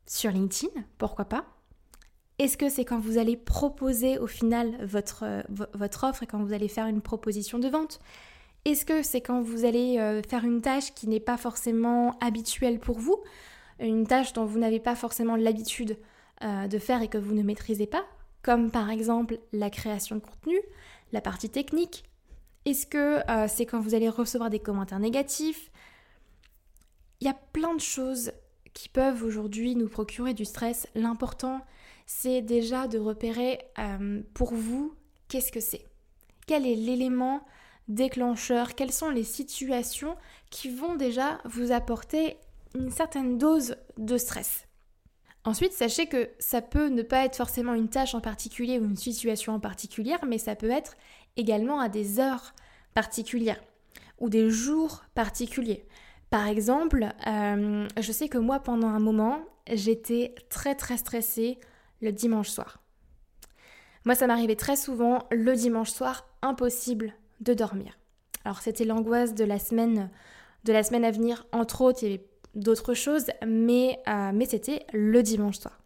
Sur 0.08 0.32
LinkedIn 0.32 0.72
Pourquoi 0.98 1.26
pas? 1.26 1.46
Est-ce 2.40 2.56
que 2.56 2.70
c'est 2.70 2.86
quand 2.86 3.00
vous 3.00 3.18
allez 3.18 3.36
proposer 3.36 4.18
au 4.18 4.28
final 4.28 4.78
votre, 4.86 5.26
votre 5.50 6.06
offre 6.06 6.24
et 6.24 6.28
quand 6.28 6.42
vous 6.42 6.54
allez 6.54 6.70
faire 6.70 6.88
une 6.88 7.02
proposition 7.02 7.60
de 7.60 7.68
vente? 7.68 8.00
Est-ce 8.66 8.86
que 8.86 9.04
c'est 9.04 9.22
quand 9.22 9.42
vous 9.42 9.66
allez 9.66 9.98
euh, 10.00 10.22
faire 10.22 10.44
une 10.44 10.62
tâche 10.62 10.94
qui 10.94 11.08
n'est 11.08 11.20
pas 11.20 11.38
forcément 11.38 12.18
habituelle 12.20 12.80
pour 12.80 13.00
vous, 13.00 13.18
une 13.80 14.06
tâche 14.06 14.34
dont 14.34 14.46
vous 14.46 14.60
n'avez 14.60 14.80
pas 14.80 14.96
forcément 14.96 15.36
l'habitude 15.36 15.98
euh, 16.44 16.68
de 16.68 16.80
faire 16.80 17.02
et 17.02 17.08
que 17.08 17.18
vous 17.18 17.34
ne 17.34 17.44
maîtrisez 17.44 17.88
pas, 17.88 18.06
comme 18.42 18.72
par 18.72 18.90
exemple 18.90 19.40
la 19.54 19.70
création 19.70 20.18
de 20.18 20.22
contenu, 20.22 20.60
la 21.12 21.22
partie 21.22 21.50
technique? 21.50 22.04
Est-ce 22.66 22.86
que 22.86 23.30
euh, 23.30 23.48
c'est 23.48 23.66
quand 23.66 23.80
vous 23.80 23.96
allez 23.96 24.10
recevoir 24.10 24.50
des 24.50 24.60
commentaires 24.60 25.00
négatifs? 25.00 25.72
Il 27.22 27.28
y 27.28 27.30
a 27.30 27.38
plein 27.54 27.74
de 27.74 27.82
choses 27.82 28.32
qui 28.74 28.90
peuvent 28.90 29.24
aujourd'hui 29.24 29.76
nous 29.76 29.90
procurer 29.90 30.34
du 30.34 30.46
stress. 30.46 30.88
L'important, 30.96 31.62
c'est 32.06 32.42
déjà 32.42 32.88
de 32.88 32.98
repérer 32.98 33.60
pour 34.34 34.54
vous 34.54 34.94
qu'est-ce 35.28 35.52
que 35.52 35.60
c'est? 35.60 35.86
Quel 36.48 36.66
est 36.66 36.76
l'élément 36.76 37.42
déclencheurs, 37.90 38.76
quelles 38.76 38.94
sont 38.94 39.10
les 39.10 39.24
situations 39.24 40.16
qui 40.50 40.70
vont 40.70 40.96
déjà 40.96 41.40
vous 41.46 41.72
apporter 41.72 42.38
une 42.76 42.92
certaine 42.92 43.38
dose 43.38 43.76
de 43.98 44.18
stress. 44.18 44.68
Ensuite, 45.44 45.74
sachez 45.74 46.08
que 46.08 46.30
ça 46.38 46.62
peut 46.62 46.90
ne 46.90 47.02
pas 47.02 47.26
être 47.26 47.36
forcément 47.36 47.74
une 47.74 47.90
tâche 47.90 48.14
en 48.14 48.22
particulier 48.22 48.80
ou 48.80 48.86
une 48.86 48.96
situation 48.96 49.54
en 49.54 49.60
particulière, 49.60 50.20
mais 50.28 50.38
ça 50.38 50.56
peut 50.56 50.70
être 50.70 50.96
également 51.38 51.80
à 51.80 51.90
des 51.90 52.20
heures 52.20 52.54
particulières 52.94 53.62
ou 54.20 54.30
des 54.30 54.50
jours 54.50 55.04
particuliers. 55.16 55.86
Par 56.30 56.48
exemple, 56.48 57.10
euh, 57.26 57.88
je 58.00 58.12
sais 58.12 58.30
que 58.30 58.38
moi, 58.38 58.60
pendant 58.60 58.90
un 58.90 59.00
moment, 59.00 59.40
j'étais 59.72 60.36
très 60.50 60.76
très 60.76 60.98
stressée 60.98 61.58
le 62.02 62.12
dimanche 62.12 62.50
soir. 62.50 62.84
Moi, 64.06 64.16
ça 64.16 64.28
m'arrivait 64.28 64.56
très 64.56 64.76
souvent 64.76 65.24
le 65.32 65.56
dimanche 65.56 65.90
soir, 65.90 66.28
impossible 66.42 67.14
de 67.40 67.54
dormir. 67.54 67.98
Alors, 68.46 68.62
c'était 68.62 68.86
l'angoisse 68.86 69.36
de 69.36 69.44
la 69.44 69.60
semaine, 69.60 70.10
de 70.64 70.74
la 70.74 70.84
semaine 70.84 71.06
à 71.06 71.12
venir, 71.12 71.46
entre 71.52 71.82
autres. 71.82 72.04
Il 72.04 72.12
y 72.12 72.14
avait 72.14 72.26
d'autres 72.56 72.94
choses, 72.94 73.26
mais, 73.46 74.00
euh, 74.08 74.32
mais 74.34 74.46
c'était 74.46 74.86
le 74.94 75.22
dimanche 75.24 75.60
soir. 75.60 75.80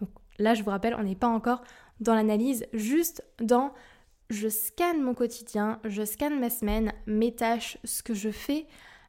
Donc, 0.00 0.10
là, 0.38 0.54
je 0.54 0.62
vous 0.62 0.70
rappelle, 0.70 0.94
on 0.94 1.02
n'est 1.02 1.14
pas 1.14 1.28
encore 1.28 1.62
dans 2.00 2.14
l'analyse, 2.14 2.66
juste 2.72 3.24
dans 3.40 3.72
je 4.30 4.48
scanne 4.48 5.02
mon 5.02 5.12
quotidien, 5.12 5.80
je 5.84 6.04
scanne 6.04 6.38
ma 6.38 6.50
semaine, 6.50 6.92
mes 7.06 7.34
tâches, 7.34 7.78
ce 7.84 8.02
que 8.02 8.14
je 8.14 8.30
fais 8.30 8.66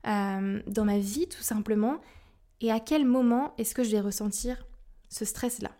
euh, 0.08 0.62
dans 0.66 0.84
ma 0.84 0.98
vie 0.98 1.28
tout 1.28 1.44
simplement, 1.44 2.02
et 2.60 2.72
à 2.72 2.80
quel 2.80 3.06
moment 3.06 3.54
est-ce 3.58 3.76
que 3.76 3.84
je 3.84 3.92
vais 3.92 4.00
ressentir 4.00 4.66
ce 5.10 5.24
stress-là? 5.24 5.72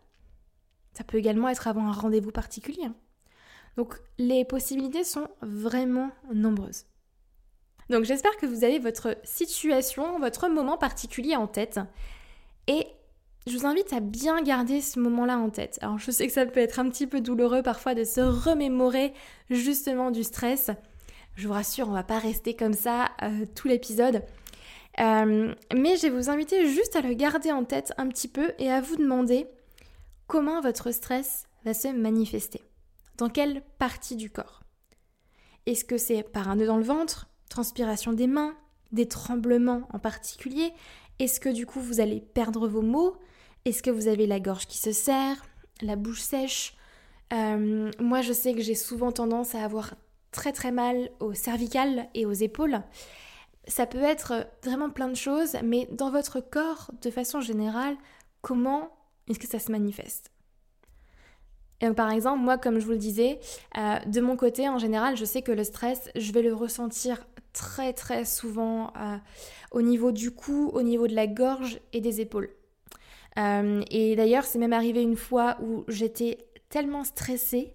Ça 0.94 1.04
peut 1.04 1.18
également 1.18 1.50
être 1.50 1.68
avant 1.68 1.88
un 1.88 1.92
rendez-vous 1.92 2.32
particulier. 2.32 2.86
Hein. 2.86 2.96
Donc 3.78 3.96
les 4.18 4.46
possibilités 4.46 5.04
sont 5.04 5.28
vraiment 5.42 6.12
nombreuses. 6.34 6.86
Donc 7.90 8.06
j'espère 8.06 8.36
que 8.38 8.46
vous 8.46 8.64
avez 8.64 8.80
votre 8.80 9.18
situation, 9.24 10.20
votre 10.20 10.48
moment 10.48 10.78
particulier 10.78 11.36
en 11.36 11.48
tête. 11.48 11.80
Et 12.68 12.88
je 13.48 13.58
vous 13.58 13.66
invite 13.66 13.92
à 13.92 14.00
bien 14.00 14.42
garder 14.42 14.82
ce 14.82 15.00
moment-là 15.00 15.38
en 15.38 15.50
tête. 15.50 15.80
Alors 15.82 15.98
je 15.98 16.12
sais 16.12 16.28
que 16.28 16.34
ça 16.34 16.46
peut 16.46 16.60
être 16.60 16.80
un 16.80 16.90
petit 16.90 17.08
peu 17.08 17.22
douloureux 17.22 17.64
parfois 17.64 17.96
de 17.96 18.04
se 18.04 18.22
remémorer 18.22 19.14
justement 19.50 20.12
du 20.12 20.24
stress. 20.24 20.72
Je 21.36 21.48
vous 21.48 21.54
rassure, 21.54 21.90
on 21.90 21.94
va 21.94 22.04
pas 22.04 22.20
rester 22.20 22.56
comme 22.56 22.74
ça 22.74 23.10
euh, 23.24 23.46
tout 23.56 23.68
l'épisode. 23.68 24.24
Euh, 25.00 25.54
mais 25.74 25.96
je 25.96 26.04
vais 26.04 26.10
vous 26.10 26.30
inviter 26.30 26.68
juste 26.68 26.96
à 26.96 27.02
le 27.02 27.14
garder 27.14 27.52
en 27.52 27.64
tête 27.64 27.94
un 27.98 28.08
petit 28.08 28.28
peu 28.28 28.52
et 28.60 28.70
à 28.70 28.82
vous 28.82 28.98
demander 28.98 29.48
comment 30.28 30.62
votre 30.62 30.92
stress 30.92 31.46
va 31.66 31.74
se 31.74 31.88
manifester. 31.88 32.62
Dans 33.22 33.30
quelle 33.30 33.62
partie 33.78 34.16
du 34.16 34.32
corps? 34.32 34.64
Est-ce 35.68 35.86
que 35.86 36.00
c'est 36.00 36.24
par 36.24 36.50
un 36.50 36.56
nœud 36.56 36.66
dans 36.66 36.78
le 36.78 36.84
ventre 36.84 37.30
transpiration 37.50 38.14
des 38.14 38.26
mains, 38.26 38.56
des 38.92 39.08
tremblements 39.08 39.88
en 39.94 40.00
particulier? 40.00 40.74
Est-ce 41.20 41.40
que 41.40 41.50
du 41.50 41.68
coup 41.68 41.80
vous 41.80 42.00
allez 42.00 42.20
perdre 42.20 42.68
vos 42.68 42.82
mots? 42.82 43.16
Est-ce 43.66 43.84
que 43.84 43.92
vous 43.92 44.08
avez 44.08 44.26
la 44.26 44.40
gorge 44.40 44.66
qui 44.66 44.80
se 44.80 44.92
serre, 44.92 45.46
la 45.84 45.98
bouche 45.98 46.22
sèche? 46.22 46.76
Euh, 47.32 47.92
Moi 48.00 48.22
je 48.24 48.34
sais 48.34 48.56
que 48.56 48.62
j'ai 48.62 48.74
souvent 48.74 49.12
tendance 49.12 49.54
à 49.54 49.64
avoir 49.64 49.94
très 50.32 50.52
très 50.52 50.72
mal 50.72 51.12
aux 51.20 51.36
cervicales 51.36 52.10
et 52.16 52.26
aux 52.26 52.34
épaules. 52.34 52.82
Ça 53.68 53.86
peut 53.86 54.02
être 54.02 54.48
vraiment 54.64 54.90
plein 54.90 55.10
de 55.10 55.14
choses, 55.14 55.58
mais 55.64 55.88
dans 55.92 56.10
votre 56.10 56.40
corps, 56.40 56.90
de 57.04 57.12
façon 57.12 57.40
générale, 57.40 57.98
comment 58.42 58.90
est-ce 59.28 59.38
que 59.38 59.48
ça 59.48 59.60
se 59.60 59.72
manifeste? 59.72 60.32
Par 61.96 62.12
exemple, 62.12 62.40
moi, 62.40 62.58
comme 62.58 62.80
je 62.80 62.86
vous 62.86 62.92
le 62.92 62.98
disais, 62.98 63.40
euh, 63.78 63.98
de 64.06 64.22
mon 64.22 64.36
côté, 64.36 64.70
en 64.70 64.78
général, 64.78 65.18
je 65.18 65.26
sais 65.26 65.42
que 65.42 65.52
le 65.52 65.64
stress, 65.64 66.10
je 66.16 66.32
vais 66.32 66.42
le 66.42 66.54
ressentir 66.54 67.26
très 67.54 67.94
très 67.94 68.24
souvent 68.24 68.94
euh, 68.98 69.18
au 69.72 69.82
niveau 69.82 70.12
du 70.12 70.32
cou, 70.32 70.70
au 70.74 70.84
niveau 70.84 71.08
de 71.08 71.16
la 71.16 71.28
gorge 71.28 71.80
et 71.94 72.02
des 72.02 72.22
épaules. 72.22 72.50
Euh, 73.38 73.82
et 73.90 74.16
d'ailleurs, 74.16 74.46
c'est 74.46 74.60
même 74.60 74.74
arrivé 74.74 75.02
une 75.02 75.16
fois 75.16 75.58
où 75.62 75.84
j'étais 75.88 76.38
tellement 76.70 77.04
stressée. 77.04 77.74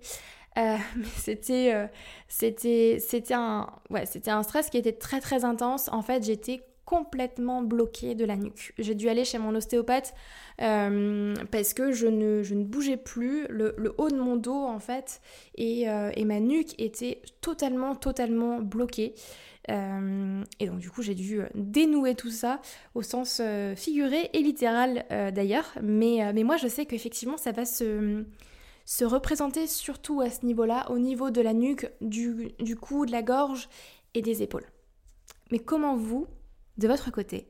C'était, 1.19 1.91
c'était, 2.29 2.97
c'était 2.99 3.35
un, 3.35 3.69
ouais, 3.91 4.07
c'était 4.07 4.31
un 4.31 4.43
stress 4.43 4.71
qui 4.71 4.79
était 4.79 4.95
très 4.95 5.21
très 5.21 5.45
intense. 5.45 5.91
En 5.93 6.01
fait, 6.01 6.25
j'étais 6.25 6.63
complètement 6.87 7.61
bloquée 7.61 8.15
de 8.15 8.25
la 8.25 8.37
nuque. 8.37 8.73
J'ai 8.79 8.95
dû 8.95 9.11
aller 9.11 9.27
chez 9.27 9.37
mon 9.39 9.55
ostéopathe 9.55 10.15
parce 10.57 11.75
que 11.75 11.93
je 11.93 12.07
ne, 12.07 12.65
bougeais 12.65 12.97
plus. 12.97 13.47
Le, 13.49 13.95
haut 13.99 14.09
de 14.09 14.17
mon 14.17 14.37
dos, 14.37 14.65
en 14.65 14.79
fait, 14.79 15.21
et, 15.57 15.83
et 15.83 16.25
ma 16.25 16.41
nuque 16.41 16.81
était 16.81 17.21
totalement, 17.43 17.95
totalement 17.95 18.61
bloquée. 18.61 19.15
Euh, 19.71 20.45
et 20.61 20.67
donc 20.67 20.79
du 20.79 20.91
coup 20.91 21.03
j'ai 21.03 21.15
dû 21.15 21.41
euh, 21.41 21.47
dénouer 21.55 22.15
tout 22.15 22.31
ça 22.31 22.61
au 22.95 23.03
sens 23.03 23.41
euh, 23.43 23.75
figuré 23.75 24.31
et 24.33 24.41
littéral 24.41 25.05
d'ailleurs. 25.35 25.75
Mais, 25.83 26.33
moi 26.45 26.57
je 26.57 26.69
sais 26.69 26.87
qu'effectivement 26.87 27.37
ça 27.37 27.53
va 27.53 27.65
se, 27.65 28.25
se 28.85 29.05
représenter 29.05 29.67
surtout 29.67 30.21
à 30.21 30.31
ce 30.31 30.47
niveau-là, 30.47 30.91
au 30.91 30.99
niveau 30.99 31.31
de 31.31 31.41
la 31.41 31.53
nuque, 31.53 31.91
du 32.01 32.77
cou, 32.81 33.07
de 33.07 33.13
la 33.13 33.23
gorge 33.23 33.69
et 34.15 34.23
des 34.23 34.43
épaules. 34.43 34.67
Mais 35.51 35.59
comment 35.59 35.97
vous, 35.97 36.27
de 36.79 36.89
votre 36.89 37.11
côté, 37.11 37.49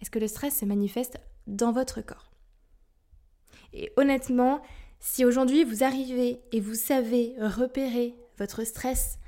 est-ce 0.00 0.10
que 0.10 0.18
le 0.18 0.28
stress 0.28 0.58
se 0.58 0.64
manifeste 0.64 1.18
dans 1.46 1.72
votre 1.72 2.00
corps? 2.00 2.30
Et 3.72 3.92
honnêtement, 3.96 4.62
si 5.00 5.24
aujourd'hui 5.24 5.64
vous 5.64 5.84
arrivez 5.84 6.40
et 6.52 6.60
vous 6.60 6.74
savez 6.74 7.34
repérer 7.38 8.14
votre 8.38 8.64
stress 8.64 9.18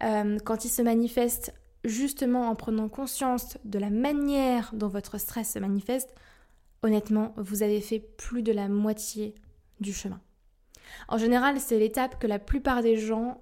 quand 0.00 0.64
il 0.64 0.68
se 0.68 0.82
manifeste 0.82 1.52
justement 1.84 2.48
en 2.48 2.54
prenant 2.54 2.88
conscience 2.88 3.58
de 3.64 3.78
la 3.78 3.90
manière 3.90 4.70
dont 4.74 4.88
votre 4.88 5.18
stress 5.18 5.52
se 5.52 5.58
manifeste, 5.58 6.14
honnêtement, 6.82 7.34
vous 7.36 7.62
avez 7.62 7.80
fait 7.80 7.98
plus 7.98 8.42
de 8.42 8.52
la 8.52 8.68
moitié 8.68 9.34
du 9.80 9.92
chemin. 9.92 10.20
En 11.08 11.18
général, 11.18 11.60
c'est 11.60 11.78
l'étape 11.78 12.18
que 12.18 12.26
la 12.26 12.38
plupart 12.38 12.82
des 12.82 12.96
gens 12.96 13.40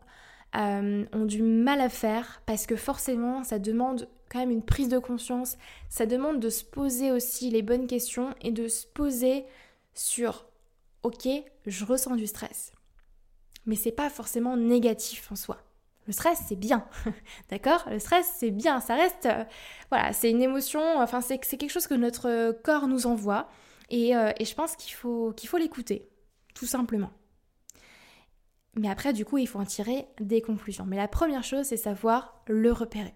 euh, 0.57 1.05
ont 1.13 1.25
du 1.25 1.43
mal 1.43 1.81
à 1.81 1.89
faire 1.89 2.43
parce 2.47 2.67
que 2.67 2.77
forcément, 2.77 3.45
ça 3.45 3.59
demande 3.59 4.09
quand 4.29 4.39
même 4.39 4.51
une 4.51 4.65
prise 4.65 4.89
de 4.89 4.99
conscience, 4.99 5.57
ça 5.89 6.07
demande 6.07 6.41
de 6.41 6.51
se 6.51 6.65
poser 6.65 7.13
aussi 7.13 7.51
les 7.51 7.63
bonnes 7.63 7.87
questions 7.87 8.35
et 8.41 8.51
de 8.51 8.69
se 8.69 8.87
poser 8.87 9.45
sur 9.95 10.47
OK, 11.03 11.29
je 11.67 11.85
ressens 11.85 12.17
du 12.17 12.27
stress. 12.27 12.73
Mais 13.65 13.77
c'est 13.77 13.93
pas 13.93 14.11
forcément 14.11 14.57
négatif 14.57 15.31
en 15.31 15.37
soi. 15.37 15.59
Le 16.07 16.13
stress, 16.13 16.41
c'est 16.49 16.57
bien, 16.57 16.87
d'accord? 17.51 17.85
Le 17.91 17.99
stress, 17.99 18.31
c'est 18.37 18.53
bien, 18.53 18.81
ça 18.81 18.95
reste, 18.95 19.27
euh, 19.27 19.45
voilà, 19.91 20.13
c'est 20.13 20.31
une 20.31 20.43
émotion, 20.43 20.81
enfin, 20.99 21.21
c'est 21.21 21.39
quelque 21.39 21.71
chose 21.71 21.89
que 21.89 21.95
notre 21.95 22.53
corps 22.63 22.87
nous 22.87 23.07
envoie, 23.07 23.49
et, 23.91 24.17
euh, 24.17 24.31
et 24.39 24.45
je 24.45 24.55
pense 24.55 24.77
qu'il 24.77 24.95
faut 24.95 25.33
qu'il 25.33 25.49
faut 25.49 25.59
l'écouter, 25.59 26.09
tout 26.55 26.67
simplement. 26.67 27.11
Mais 28.77 28.91
après, 28.91 29.13
du 29.13 29.25
coup, 29.25 29.39
il 29.39 29.49
faut 29.49 29.59
en 29.59 29.65
tirer 29.65 30.07
des 30.21 30.43
conclusions. 30.43 30.85
Mais 30.85 30.97
la 30.97 31.09
première 31.09 31.43
chose, 31.43 31.67
c'est 31.67 31.77
savoir 31.77 32.43
le 32.47 32.71
repérer. 32.73 33.15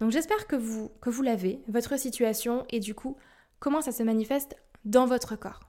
Donc 0.00 0.10
j'espère 0.10 0.46
que 0.46 0.56
vous, 0.56 0.90
l'avez, 1.22 1.60
votre 1.68 1.98
situation, 1.98 2.64
et 2.70 2.80
du 2.80 2.94
coup, 2.94 3.16
comment 3.60 3.80
ça 3.80 3.92
se 3.92 4.02
manifeste 4.02 4.56
dans 4.84 5.06
votre 5.06 5.36
corps. 5.36 5.60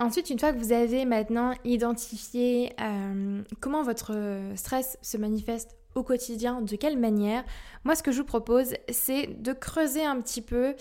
Ensuite, 0.00 0.30
une 0.30 0.38
fois 0.38 0.52
que 0.52 0.58
vous 0.58 0.72
avez 0.72 1.04
maintenant 1.04 1.54
identifié 1.64 2.72
euh, 2.80 3.42
comment 3.60 3.82
votre 3.82 4.14
stress 4.54 4.96
se 5.02 5.16
manifeste 5.16 5.78
au 5.94 6.02
quotidien, 6.02 6.62
de 6.62 6.76
quelle 6.76 6.98
manière, 6.98 7.44
moi 7.84 7.94
ce 7.94 8.02
que 8.02 8.12
je 8.12 8.18
vous 8.18 8.26
propose 8.26 8.74
c'est 8.88 9.26
de 9.42 9.52
creuser 9.52 10.04
un 10.04 10.20
petit 10.20 10.42
peu. 10.42 10.74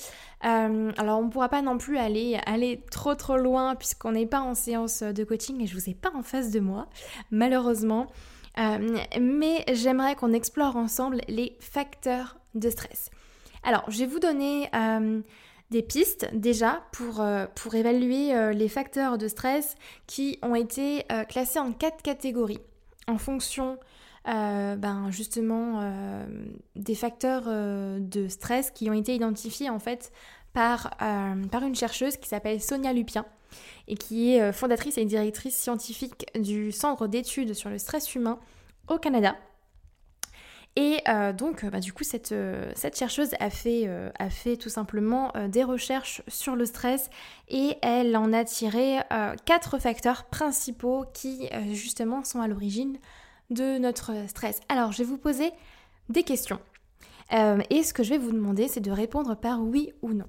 Euh, 0.45 0.91
alors 0.97 1.19
on 1.19 1.25
ne 1.25 1.29
pourra 1.29 1.49
pas 1.49 1.61
non 1.61 1.77
plus 1.77 1.97
aller, 1.97 2.39
aller 2.45 2.83
trop 2.91 3.15
trop 3.15 3.37
loin 3.37 3.75
puisqu'on 3.75 4.11
n'est 4.11 4.27
pas 4.27 4.41
en 4.41 4.53
séance 4.53 5.03
de 5.03 5.23
coaching 5.23 5.61
et 5.61 5.67
je 5.67 5.73
vous 5.73 5.89
ai 5.89 5.93
pas 5.93 6.11
en 6.13 6.21
face 6.21 6.51
de 6.51 6.59
moi, 6.59 6.87
malheureusement. 7.31 8.07
Euh, 8.57 8.97
mais 9.19 9.63
j'aimerais 9.73 10.15
qu'on 10.15 10.33
explore 10.33 10.75
ensemble 10.75 11.21
les 11.27 11.55
facteurs 11.59 12.37
de 12.55 12.69
stress. 12.69 13.09
Alors 13.63 13.83
je 13.89 13.99
vais 13.99 14.05
vous 14.05 14.19
donner 14.19 14.69
des 15.69 15.81
pistes 15.81 16.29
déjà 16.33 16.81
pour, 16.91 17.19
euh, 17.21 17.45
pour 17.55 17.75
évaluer 17.75 18.35
euh, 18.35 18.53
les 18.53 18.69
facteurs 18.69 19.17
de 19.17 19.27
stress 19.27 19.75
qui 20.05 20.39
ont 20.41 20.55
été 20.55 21.03
euh, 21.11 21.23
classés 21.23 21.59
en 21.59 21.73
quatre 21.73 22.01
catégories 22.01 22.61
en 23.07 23.17
fonction 23.17 23.77
ben, 24.25 25.07
justement 25.09 25.81
des 26.75 26.95
facteurs 26.95 27.45
de 27.45 28.27
stress 28.27 28.71
qui 28.71 28.89
ont 28.89 28.93
été 28.93 29.15
identifiés 29.15 29.69
en 29.69 29.79
fait 29.79 30.11
par, 30.53 30.91
par 30.97 31.63
une 31.63 31.75
chercheuse 31.75 32.17
qui 32.17 32.27
s'appelle 32.27 32.61
Sonia 32.61 32.93
Lupien 32.93 33.25
et 33.87 33.95
qui 33.95 34.33
est 34.33 34.51
fondatrice 34.51 34.97
et 34.97 35.05
directrice 35.05 35.55
scientifique 35.55 36.25
du 36.39 36.71
Centre 36.71 37.07
d'études 37.07 37.53
sur 37.53 37.69
le 37.69 37.77
stress 37.77 38.15
humain 38.15 38.39
au 38.87 38.97
Canada. 38.97 39.35
Et 40.77 41.01
euh, 41.09 41.33
donc, 41.33 41.65
bah, 41.65 41.79
du 41.79 41.91
coup, 41.91 42.03
cette, 42.03 42.33
euh, 42.33 42.71
cette 42.75 42.95
chercheuse 42.95 43.31
a 43.39 43.49
fait, 43.49 43.85
euh, 43.87 44.11
a 44.19 44.29
fait, 44.29 44.57
tout 44.57 44.69
simplement 44.69 45.33
des 45.49 45.63
recherches 45.63 46.21
sur 46.27 46.55
le 46.55 46.67
stress 46.67 47.09
et 47.47 47.77
elle 47.81 48.15
en 48.15 48.31
a 48.31 48.43
tiré 48.43 48.99
quatre 49.45 49.79
facteurs 49.79 50.25
principaux 50.25 51.05
qui, 51.13 51.49
justement, 51.71 52.23
sont 52.23 52.41
à 52.41 52.47
l'origine 52.47 52.97
de 53.49 53.79
notre 53.79 54.11
stress. 54.27 54.59
Alors, 54.69 54.91
je 54.91 54.99
vais 54.99 55.03
vous 55.05 55.17
poser 55.17 55.51
des 56.09 56.21
questions. 56.21 56.59
et 57.31 57.83
ce 57.83 57.93
que 57.93 58.03
je 58.03 58.11
vais 58.11 58.19
vous 58.19 58.31
demander, 58.31 58.67
c'est 58.67 58.79
de 58.79 58.91
répondre 58.91 59.35
par 59.35 59.63
oui 59.63 59.93
ou 60.03 60.13
non. 60.13 60.27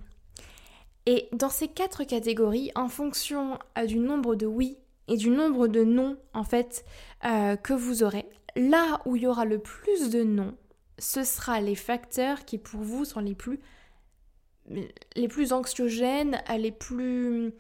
Et 1.09 1.27
dans 1.33 1.49
ces 1.49 1.69
quatre 1.69 2.05
catégories, 2.05 2.71
en 2.75 2.91
fonction 2.91 3.59
euh, 3.79 3.87
du 3.87 3.99
nombre 3.99 4.35
de 4.35 4.45
oui 4.45 4.77
et 5.07 5.17
du 5.17 5.31
nombre 5.31 5.67
de 5.67 5.83
non, 5.83 6.19
en 6.35 6.45
fait, 6.45 6.85
euh, 7.25 7.57
que 7.57 7.73
vous 7.73 8.03
aurez, 8.03 8.27
là 8.57 9.00
où 9.07 9.17
il 9.17 9.23
y 9.23 9.27
aura 9.27 9.47
le 9.47 9.59
plus 9.59 10.11
de 10.11 10.23
non, 10.23 10.55
ce 10.99 11.25
sera 11.25 11.62
les 11.62 11.77
facteurs 11.77 12.45
qui 12.45 12.59
pour 12.59 12.81
vous 12.81 13.07
sont 13.07 13.21
les 13.21 13.35
plus 15.29 15.53
anxiogènes, 15.55 16.43
les 16.59 16.73
plus 16.73 17.55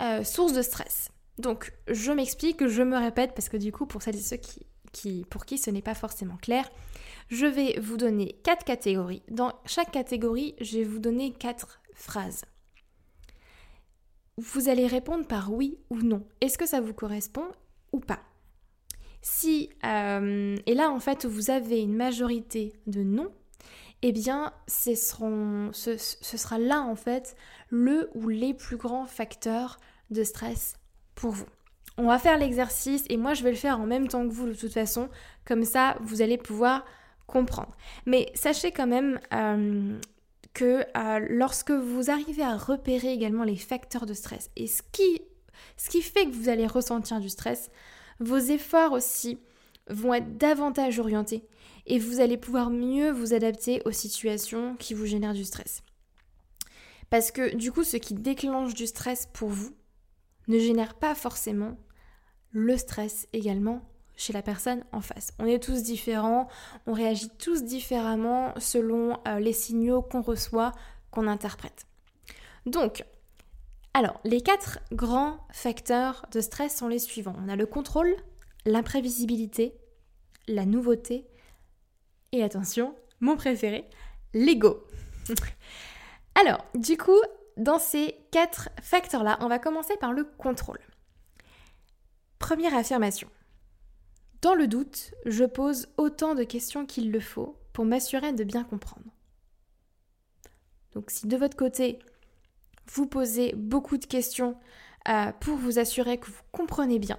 euh, 0.00 0.24
sources 0.24 0.54
de 0.54 0.62
stress. 0.62 1.10
Donc 1.36 1.74
je 1.88 2.10
m'explique, 2.10 2.66
je 2.68 2.82
me 2.82 2.96
répète 2.96 3.34
parce 3.34 3.50
que 3.50 3.58
du 3.58 3.70
coup 3.70 3.84
pour 3.84 4.00
celles 4.00 4.16
et 4.16 4.20
ceux 4.20 4.38
qui 4.38 5.26
pour 5.28 5.44
qui 5.44 5.58
ce 5.58 5.70
n'est 5.70 5.82
pas 5.82 5.94
forcément 5.94 6.38
clair, 6.38 6.66
je 7.28 7.44
vais 7.44 7.78
vous 7.78 7.98
donner 7.98 8.40
quatre 8.44 8.64
catégories. 8.64 9.22
Dans 9.28 9.52
chaque 9.66 9.90
catégorie, 9.90 10.54
je 10.62 10.78
vais 10.78 10.84
vous 10.84 11.00
donner 11.00 11.32
quatre 11.34 11.82
phrases. 11.92 12.46
Vous 14.38 14.68
allez 14.68 14.86
répondre 14.86 15.26
par 15.26 15.52
oui 15.52 15.78
ou 15.90 15.96
non. 15.96 16.24
Est-ce 16.40 16.58
que 16.58 16.66
ça 16.66 16.80
vous 16.80 16.94
correspond 16.94 17.46
ou 17.92 17.98
pas? 17.98 18.20
Si, 19.20 19.68
euh, 19.84 20.54
et 20.64 20.74
là 20.74 20.90
en 20.90 21.00
fait 21.00 21.26
vous 21.26 21.50
avez 21.50 21.80
une 21.80 21.96
majorité 21.96 22.72
de 22.86 23.02
non, 23.02 23.32
eh 24.02 24.12
bien 24.12 24.52
ce, 24.68 24.94
sera 24.94 26.58
là 26.60 26.82
en 26.82 26.94
fait 26.94 27.34
le 27.68 28.10
ou 28.14 28.28
les 28.28 28.54
plus 28.54 28.76
grands 28.76 29.06
facteurs 29.06 29.80
de 30.10 30.22
stress 30.22 30.76
pour 31.16 31.32
vous. 31.32 31.48
On 31.96 32.06
va 32.06 32.20
faire 32.20 32.38
l'exercice 32.38 33.04
et 33.08 33.16
moi 33.16 33.34
je 33.34 33.42
vais 33.42 33.50
le 33.50 33.56
faire 33.56 33.80
en 33.80 33.86
même 33.86 34.06
temps 34.06 34.22
que 34.22 34.32
vous 34.32 34.46
de 34.46 34.54
toute 34.54 34.72
façon, 34.72 35.08
comme 35.44 35.64
ça 35.64 35.96
vous 36.00 36.22
allez 36.22 36.38
pouvoir 36.38 36.84
comprendre. 37.26 37.76
Mais 38.06 38.30
sachez 38.34 38.70
quand 38.70 38.86
même 38.86 39.18
euh, 39.34 39.98
euh, 40.64 41.26
lorsque 41.28 41.70
vous 41.70 42.10
arrivez 42.10 42.42
à 42.42 42.56
repérer 42.56 43.12
également 43.12 43.44
les 43.44 43.56
facteurs 43.56 44.06
de 44.06 44.14
stress 44.14 44.50
et 44.56 44.66
ce 44.66 44.82
qui, 44.92 45.20
ce 45.76 45.90
qui 45.90 46.02
fait 46.02 46.26
que 46.26 46.34
vous 46.34 46.48
allez 46.48 46.66
ressentir 46.66 47.20
du 47.20 47.28
stress, 47.28 47.70
vos 48.20 48.38
efforts 48.38 48.92
aussi 48.92 49.38
vont 49.88 50.14
être 50.14 50.36
davantage 50.38 50.98
orientés 50.98 51.46
et 51.86 51.98
vous 51.98 52.20
allez 52.20 52.36
pouvoir 52.36 52.70
mieux 52.70 53.10
vous 53.10 53.34
adapter 53.34 53.82
aux 53.84 53.92
situations 53.92 54.76
qui 54.76 54.94
vous 54.94 55.06
génèrent 55.06 55.34
du 55.34 55.44
stress. 55.44 55.82
Parce 57.10 57.30
que 57.30 57.54
du 57.54 57.72
coup, 57.72 57.84
ce 57.84 57.96
qui 57.96 58.14
déclenche 58.14 58.74
du 58.74 58.86
stress 58.86 59.28
pour 59.32 59.48
vous 59.48 59.74
ne 60.46 60.58
génère 60.58 60.94
pas 60.94 61.14
forcément 61.14 61.76
le 62.50 62.76
stress 62.76 63.28
également 63.32 63.82
chez 64.18 64.32
la 64.34 64.42
personne 64.42 64.84
en 64.92 65.00
face. 65.00 65.32
On 65.38 65.46
est 65.46 65.62
tous 65.62 65.82
différents, 65.84 66.48
on 66.86 66.92
réagit 66.92 67.30
tous 67.38 67.62
différemment 67.62 68.52
selon 68.58 69.16
euh, 69.26 69.38
les 69.38 69.52
signaux 69.54 70.02
qu'on 70.02 70.20
reçoit, 70.20 70.72
qu'on 71.10 71.28
interprète. 71.28 71.86
Donc, 72.66 73.04
alors, 73.94 74.20
les 74.24 74.42
quatre 74.42 74.80
grands 74.92 75.38
facteurs 75.52 76.26
de 76.32 76.40
stress 76.40 76.76
sont 76.76 76.88
les 76.88 76.98
suivants. 76.98 77.36
On 77.42 77.48
a 77.48 77.56
le 77.56 77.64
contrôle, 77.64 78.14
l'imprévisibilité, 78.66 79.74
la 80.48 80.66
nouveauté 80.66 81.26
et 82.32 82.42
attention, 82.42 82.94
mon 83.20 83.36
préféré, 83.36 83.88
l'ego. 84.34 84.84
alors, 86.34 86.64
du 86.74 86.96
coup, 86.96 87.20
dans 87.56 87.78
ces 87.78 88.16
quatre 88.32 88.68
facteurs-là, 88.82 89.38
on 89.40 89.48
va 89.48 89.60
commencer 89.60 89.96
par 90.00 90.12
le 90.12 90.24
contrôle. 90.24 90.80
Première 92.38 92.74
affirmation. 92.74 93.28
Dans 94.40 94.54
le 94.54 94.66
doute, 94.66 95.12
je 95.26 95.44
pose 95.44 95.88
autant 95.96 96.34
de 96.34 96.44
questions 96.44 96.86
qu'il 96.86 97.10
le 97.10 97.20
faut 97.20 97.56
pour 97.72 97.84
m'assurer 97.84 98.32
de 98.32 98.44
bien 98.44 98.64
comprendre. 98.64 99.06
Donc 100.92 101.10
si 101.10 101.26
de 101.26 101.36
votre 101.36 101.56
côté, 101.56 101.98
vous 102.92 103.06
posez 103.06 103.52
beaucoup 103.56 103.98
de 103.98 104.06
questions 104.06 104.56
euh, 105.08 105.32
pour 105.40 105.56
vous 105.56 105.78
assurer 105.78 106.18
que 106.18 106.26
vous 106.26 106.42
comprenez 106.52 106.98
bien, 106.98 107.18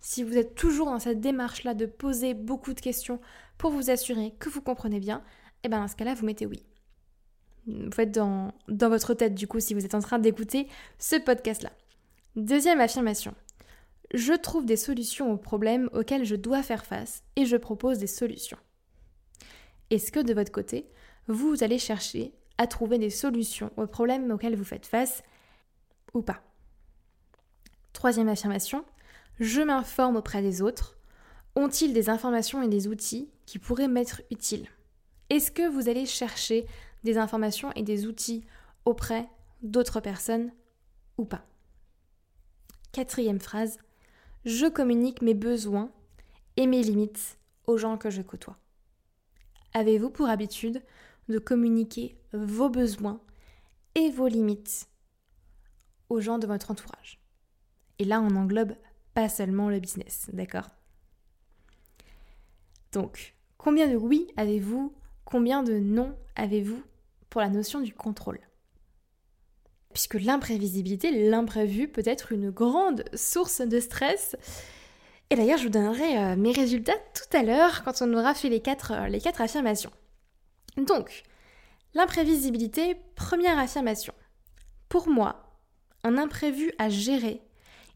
si 0.00 0.22
vous 0.22 0.36
êtes 0.36 0.54
toujours 0.54 0.86
dans 0.86 0.98
cette 0.98 1.20
démarche-là 1.20 1.74
de 1.74 1.86
poser 1.86 2.34
beaucoup 2.34 2.72
de 2.72 2.80
questions 2.80 3.20
pour 3.56 3.70
vous 3.70 3.90
assurer 3.90 4.34
que 4.38 4.48
vous 4.48 4.62
comprenez 4.62 5.00
bien, 5.00 5.22
eh 5.64 5.68
bien 5.68 5.80
dans 5.80 5.88
ce 5.88 5.96
cas-là, 5.96 6.14
vous 6.14 6.26
mettez 6.26 6.46
oui. 6.46 6.64
Vous 7.66 7.90
faites 7.92 8.12
dans, 8.12 8.52
dans 8.68 8.88
votre 8.88 9.14
tête, 9.14 9.34
du 9.34 9.46
coup, 9.46 9.60
si 9.60 9.74
vous 9.74 9.84
êtes 9.84 9.94
en 9.94 10.00
train 10.00 10.18
d'écouter 10.18 10.68
ce 10.98 11.16
podcast-là. 11.16 11.72
Deuxième 12.36 12.80
affirmation 12.80 13.34
je 14.14 14.32
trouve 14.32 14.64
des 14.64 14.76
solutions 14.76 15.32
aux 15.32 15.36
problèmes 15.36 15.90
auxquels 15.92 16.24
je 16.24 16.36
dois 16.36 16.62
faire 16.62 16.86
face 16.86 17.22
et 17.36 17.44
je 17.44 17.56
propose 17.56 17.98
des 17.98 18.06
solutions. 18.06 18.58
Est-ce 19.90 20.12
que 20.12 20.20
de 20.20 20.34
votre 20.34 20.52
côté, 20.52 20.88
vous 21.26 21.62
allez 21.62 21.78
chercher 21.78 22.32
à 22.56 22.66
trouver 22.66 22.98
des 22.98 23.10
solutions 23.10 23.70
aux 23.76 23.86
problèmes 23.86 24.30
auxquels 24.30 24.56
vous 24.56 24.64
faites 24.64 24.86
face 24.86 25.22
ou 26.14 26.22
pas? 26.22 26.42
Troisième 27.92 28.28
affirmation, 28.28 28.84
je 29.40 29.60
m'informe 29.60 30.16
auprès 30.16 30.42
des 30.42 30.62
autres. 30.62 30.96
Ont-ils 31.56 31.92
des 31.92 32.08
informations 32.10 32.62
et 32.62 32.68
des 32.68 32.88
outils 32.88 33.30
qui 33.46 33.58
pourraient 33.58 33.88
m'être 33.88 34.22
utiles? 34.30 34.68
Est-ce 35.30 35.50
que 35.50 35.68
vous 35.68 35.88
allez 35.88 36.06
chercher 36.06 36.66
des 37.04 37.18
informations 37.18 37.72
et 37.72 37.82
des 37.82 38.06
outils 38.06 38.44
auprès 38.84 39.28
d'autres 39.62 40.00
personnes 40.00 40.52
ou 41.18 41.24
pas? 41.24 41.44
Quatrième 42.92 43.40
phrase, 43.40 43.78
je 44.44 44.66
communique 44.66 45.22
mes 45.22 45.34
besoins 45.34 45.90
et 46.56 46.66
mes 46.66 46.82
limites 46.82 47.38
aux 47.66 47.76
gens 47.76 47.98
que 47.98 48.10
je 48.10 48.22
côtoie. 48.22 48.58
Avez-vous 49.74 50.10
pour 50.10 50.28
habitude 50.28 50.82
de 51.28 51.38
communiquer 51.38 52.18
vos 52.32 52.68
besoins 52.68 53.20
et 53.94 54.10
vos 54.10 54.28
limites 54.28 54.88
aux 56.08 56.20
gens 56.20 56.38
de 56.38 56.46
votre 56.46 56.70
entourage? 56.70 57.20
Et 57.98 58.04
là, 58.04 58.20
on 58.20 58.34
englobe 58.36 58.74
pas 59.14 59.28
seulement 59.28 59.68
le 59.68 59.80
business, 59.80 60.30
d'accord? 60.32 60.68
Donc, 62.92 63.34
combien 63.56 63.88
de 63.88 63.96
oui 63.96 64.28
avez-vous 64.36 64.94
Combien 65.24 65.62
de 65.62 65.78
non 65.78 66.16
avez-vous 66.36 66.82
pour 67.28 67.42
la 67.42 67.50
notion 67.50 67.80
du 67.80 67.92
contrôle? 67.92 68.40
Puisque 69.92 70.14
l'imprévisibilité, 70.14 71.10
l'imprévu 71.28 71.88
peut 71.88 72.02
être 72.04 72.32
une 72.32 72.50
grande 72.50 73.04
source 73.14 73.60
de 73.60 73.80
stress. 73.80 74.36
Et 75.30 75.36
d'ailleurs, 75.36 75.58
je 75.58 75.64
vous 75.64 75.70
donnerai 75.70 76.18
euh, 76.18 76.36
mes 76.36 76.52
résultats 76.52 76.96
tout 77.14 77.36
à 77.36 77.42
l'heure 77.42 77.82
quand 77.84 78.00
on 78.00 78.14
aura 78.14 78.34
fait 78.34 78.48
euh, 78.48 79.08
les 79.08 79.20
quatre 79.20 79.40
affirmations. 79.40 79.92
Donc, 80.76 81.22
l'imprévisibilité, 81.94 82.96
première 83.14 83.58
affirmation. 83.58 84.14
Pour 84.88 85.08
moi, 85.08 85.48
un 86.04 86.16
imprévu 86.16 86.72
à 86.78 86.88
gérer 86.88 87.42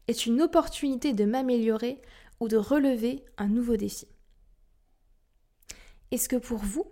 est 0.07 0.25
une 0.25 0.41
opportunité 0.41 1.13
de 1.13 1.25
m'améliorer 1.25 2.01
ou 2.39 2.47
de 2.47 2.57
relever 2.57 3.23
un 3.37 3.47
nouveau 3.47 3.77
défi. 3.77 4.07
Est-ce 6.11 6.29
que 6.29 6.35
pour 6.35 6.59
vous, 6.59 6.91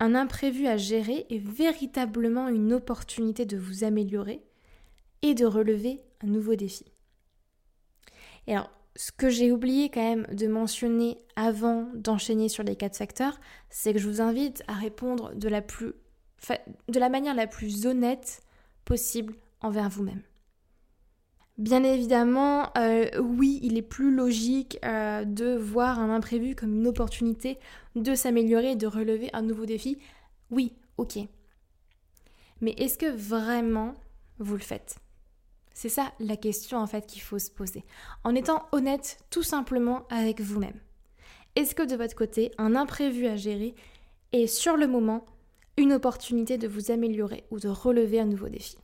un 0.00 0.14
imprévu 0.14 0.66
à 0.66 0.76
gérer 0.76 1.26
est 1.30 1.38
véritablement 1.38 2.48
une 2.48 2.72
opportunité 2.72 3.46
de 3.46 3.56
vous 3.56 3.84
améliorer 3.84 4.42
et 5.22 5.34
de 5.34 5.44
relever 5.44 6.00
un 6.22 6.28
nouveau 6.28 6.54
défi. 6.54 6.84
Et 8.46 8.54
alors, 8.54 8.70
ce 8.96 9.12
que 9.12 9.28
j'ai 9.28 9.52
oublié 9.52 9.90
quand 9.90 10.02
même 10.02 10.26
de 10.34 10.48
mentionner 10.48 11.18
avant 11.36 11.88
d'enchaîner 11.94 12.48
sur 12.48 12.64
les 12.64 12.76
quatre 12.76 12.96
facteurs, 12.96 13.38
c'est 13.70 13.92
que 13.92 13.98
je 13.98 14.08
vous 14.08 14.20
invite 14.20 14.62
à 14.66 14.74
répondre 14.74 15.34
de 15.34 15.48
la, 15.48 15.60
de 15.60 16.98
la 16.98 17.08
manière 17.08 17.34
la 17.34 17.46
plus 17.46 17.86
honnête 17.86 18.40
possible 18.84 19.34
envers 19.60 19.88
vous-même. 19.88 20.22
Bien 21.58 21.82
évidemment, 21.82 22.70
euh, 22.78 23.10
oui, 23.20 23.58
il 23.64 23.76
est 23.76 23.82
plus 23.82 24.14
logique 24.14 24.78
euh, 24.84 25.24
de 25.24 25.56
voir 25.56 25.98
un 25.98 26.08
imprévu 26.08 26.54
comme 26.54 26.72
une 26.72 26.86
opportunité 26.86 27.58
de 27.96 28.14
s'améliorer 28.14 28.72
et 28.72 28.76
de 28.76 28.86
relever 28.86 29.28
un 29.32 29.42
nouveau 29.42 29.66
défi. 29.66 29.98
Oui, 30.52 30.76
ok. 30.98 31.18
Mais 32.60 32.70
est-ce 32.78 32.96
que 32.96 33.10
vraiment 33.10 33.96
vous 34.38 34.54
le 34.54 34.62
faites? 34.62 34.98
C'est 35.74 35.88
ça 35.88 36.12
la 36.20 36.36
question 36.36 36.78
en 36.78 36.86
fait 36.86 37.06
qu'il 37.06 37.22
faut 37.22 37.40
se 37.40 37.50
poser. 37.50 37.84
En 38.22 38.36
étant 38.36 38.66
honnête 38.70 39.18
tout 39.30 39.42
simplement 39.42 40.06
avec 40.10 40.40
vous-même. 40.40 40.80
Est-ce 41.56 41.74
que 41.74 41.82
de 41.82 41.96
votre 41.96 42.14
côté, 42.14 42.52
un 42.58 42.76
imprévu 42.76 43.26
à 43.26 43.34
gérer 43.34 43.74
est 44.30 44.46
sur 44.46 44.76
le 44.76 44.86
moment 44.86 45.26
une 45.76 45.92
opportunité 45.92 46.56
de 46.56 46.68
vous 46.68 46.92
améliorer 46.92 47.44
ou 47.50 47.58
de 47.58 47.68
relever 47.68 48.20
un 48.20 48.26
nouveau 48.26 48.48
défi? 48.48 48.78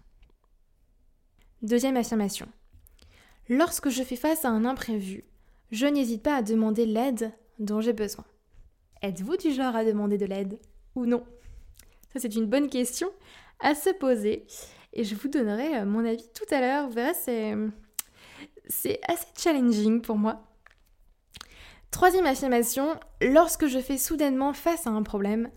Deuxième 1.63 1.97
affirmation. 1.97 2.49
Lorsque 3.49 3.91
je 3.91 4.03
fais 4.03 4.17
face 4.17 4.45
à 4.45 4.51
un 4.51 4.65
imprévu, 4.65 5.25
je 5.71 5.87
n'hésite 5.87 6.23
pas 6.23 6.37
à 6.37 6.43
demander 6.43 6.87
l'aide 6.87 7.33
dont 7.59 7.81
j'ai 7.81 7.93
besoin. 7.93 8.25
Êtes-vous 9.03 9.37
du 9.37 9.53
genre 9.53 9.77
à 9.77 9.85
demander 9.85 10.17
de 10.17 10.27
l'aide 10.27 10.59
ou 10.95 11.05
non? 11.05 11.25
Ça 12.13 12.21
c'est 12.21 12.35
une 12.35 12.47
bonne 12.47 12.71
question 12.71 13.11
à 13.61 13.75
se 13.75 13.91
poser 13.91 14.47
et 14.95 15.05
je 15.05 15.15
vous 15.15 15.29
donnerai 15.29 15.79
euh, 15.79 15.85
mon 15.85 16.05
avis 16.05 16.29
tout 16.35 16.55
à 16.55 16.61
l'heure. 16.61 16.87
Vous 16.87 16.95
verrez, 16.95 17.15
c'est, 17.15 17.55
c'est 18.69 19.01
assez 19.07 19.27
challenging 19.37 20.01
pour 20.01 20.17
moi. 20.17 20.43
Troisième 21.91 22.27
affirmation, 22.27 22.99
lorsque 23.21 23.67
je 23.67 23.79
fais 23.79 23.99
soudainement 23.99 24.53
face 24.53 24.87
à 24.87 24.91
un 24.91 25.03
problème, 25.03 25.51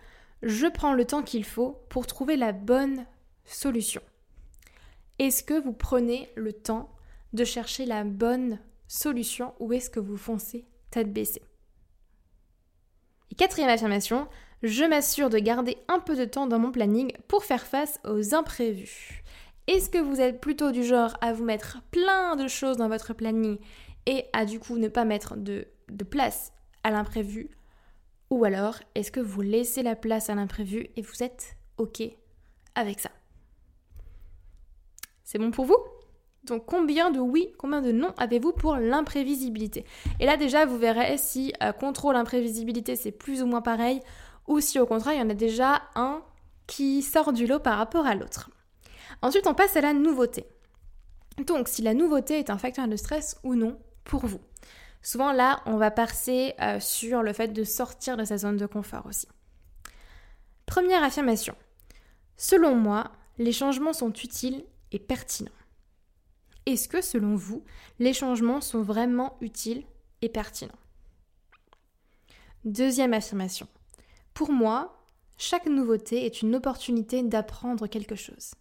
je 0.43 0.67
prends 0.67 0.93
le 0.93 1.06
temps 1.06 1.23
qu'il 1.23 1.45
faut 1.45 1.78
pour 1.89 2.06
trouver 2.06 2.36
la 2.36 2.52
bonne 2.52 3.06
solution. 3.45 4.02
Est-ce 5.19 5.43
que 5.43 5.60
vous 5.60 5.73
prenez 5.73 6.30
le 6.36 6.54
temps 6.54 6.96
de 7.33 7.43
chercher 7.43 7.85
la 7.85 8.03
bonne 8.03 8.59
solution. 8.87 9.53
Ou 9.59 9.73
est-ce 9.73 9.89
que 9.89 9.99
vous 9.99 10.17
foncez 10.17 10.65
tête 10.91 11.11
baissée? 11.11 11.43
Quatrième 13.37 13.69
affirmation, 13.69 14.27
je 14.63 14.83
m'assure 14.83 15.29
de 15.29 15.37
garder 15.37 15.77
un 15.87 15.99
peu 15.99 16.15
de 16.15 16.25
temps 16.25 16.47
dans 16.47 16.59
mon 16.59 16.71
planning 16.71 17.11
pour 17.27 17.43
faire 17.43 17.67
face 17.67 17.99
aux 18.03 18.33
imprévus. 18.33 19.23
Est-ce 19.67 19.89
que 19.89 19.97
vous 19.97 20.21
êtes 20.21 20.41
plutôt 20.41 20.71
du 20.71 20.83
genre 20.83 21.15
à 21.21 21.33
vous 21.33 21.43
mettre 21.43 21.83
plein 21.91 22.35
de 22.35 22.47
choses 22.47 22.77
dans 22.77 22.87
votre 22.87 23.13
planning 23.13 23.59
et 24.05 24.25
à 24.33 24.45
du 24.45 24.59
coup 24.59 24.77
ne 24.77 24.87
pas 24.87 25.05
mettre 25.05 25.35
de, 25.35 25.67
de 25.89 26.03
place 26.03 26.53
à 26.83 26.89
l'imprévu? 26.89 27.49
Ou 28.29 28.45
alors 28.45 28.79
est-ce 28.95 29.11
que 29.11 29.19
vous 29.19 29.41
laissez 29.41 29.83
la 29.83 29.95
place 29.95 30.29
à 30.29 30.35
l'imprévu 30.35 30.87
et 30.95 31.01
vous 31.01 31.21
êtes 31.21 31.57
OK 31.77 32.01
avec 32.75 32.99
ça? 32.99 33.11
C'est 35.23 35.37
bon 35.37 35.51
pour 35.51 35.65
vous? 35.65 35.77
Donc 36.47 36.65
combien 36.65 37.12
de 37.12 37.19
oui, 37.19 37.53
combien 37.57 37.81
de 37.81 37.91
non 37.91 38.13
avez-vous 38.17 38.51
pour 38.51 38.77
l'imprévisibilité? 38.77 39.86
Et 40.19 40.25
là 40.25 40.38
déjà, 40.38 40.65
vous 40.65 40.77
verrez 40.77 41.17
si 41.17 41.53
euh, 41.62 41.71
contrôle 41.71 42.15
imprévisibilité 42.15 42.95
c'est 42.95 43.12
plus 43.12 43.41
ou 43.41 43.45
moins 43.45 43.62
pareil 43.62 43.99
ou 44.47 44.60
si 44.60 44.79
au 44.79 44.86
contraire 44.86 45.13
il 45.13 45.19
y 45.19 45.23
en 45.23 45.29
a 45.29 45.36
déjà 45.36 45.81
un 45.95 46.21
qui 46.67 47.01
sort 47.01 47.33
du 47.33 47.47
lot 47.47 47.60
par 47.60 47.77
rapport 47.77 48.05
à 48.05 48.15
l'autre. 48.15 48.49
Ensuite, 49.21 49.47
on 49.47 49.53
passe 49.53 49.75
à 49.77 49.81
la 49.81 49.93
nouveauté. 49.93 50.45
Donc, 51.45 51.67
si 51.67 51.81
la 51.81 51.93
nouveauté 51.93 52.39
est 52.39 52.49
un 52.49 52.57
facteur 52.57 52.88
de 52.88 52.95
stress 52.95 53.38
ou 53.43 53.55
non 53.55 53.77
pour 54.03 54.25
vous. 54.25 54.41
Souvent 55.01 55.31
là, 55.31 55.62
on 55.65 55.77
va 55.77 55.91
passer 55.91 56.53
euh, 56.62 56.79
sur 56.79 57.23
le 57.23 57.31
fait 57.33 57.49
de 57.49 57.63
sortir 57.63 58.17
de 58.17 58.25
sa 58.25 58.38
zone 58.38 58.57
de 58.57 58.65
confort 58.65 59.05
aussi. 59.05 59.27
Première 60.65 61.03
affirmation. 61.03 61.55
Selon 62.36 62.75
moi, 62.75 63.12
les 63.38 63.51
changements 63.51 63.93
sont 63.93 64.12
utiles 64.12 64.65
et 64.91 64.99
pertinents. 64.99 65.51
Est-ce 66.67 66.89
que 66.89 67.01
selon 67.01 67.38
vous, 67.38 67.63
les 67.97 68.12
changements 68.12 68.60
sont 68.60 68.82
vraiment 68.82 69.38
utiles 69.39 69.86
et 70.21 70.27
pertinents? 70.27 70.77
Deuxième 72.65 73.13
affirmation. 73.13 73.69
Pour 74.34 74.51
moi, 74.51 75.01
chaque 75.38 75.67
nouveauté 75.67 76.25
est 76.25 76.41
une 76.41 76.58
opportunité 76.58 77.23
d'apprendre 77.23 77.88
quelque 77.88 78.15
chose. 78.15 78.53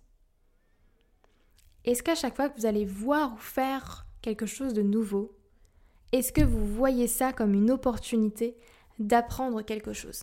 Est-ce 1.85 2.05
qu'à 2.05 2.15
chaque 2.15 2.37
fois 2.37 2.49
que 2.49 2.57
vous 2.61 2.67
allez 2.67 2.85
voir 2.85 3.35
ou 3.35 3.39
faire 3.39 4.07
quelque 4.23 4.47
chose 4.47 4.73
de 4.73 4.83
nouveau, 4.83 5.37
est-ce 6.13 6.33
que 6.33 6.45
vous 6.45 6.65
voyez 6.65 7.09
ça 7.09 7.33
comme 7.33 7.55
une 7.55 7.73
opportunité 7.73 8.57
d'apprendre 9.01 9.63
quelque 9.63 9.93
chose 9.93 10.23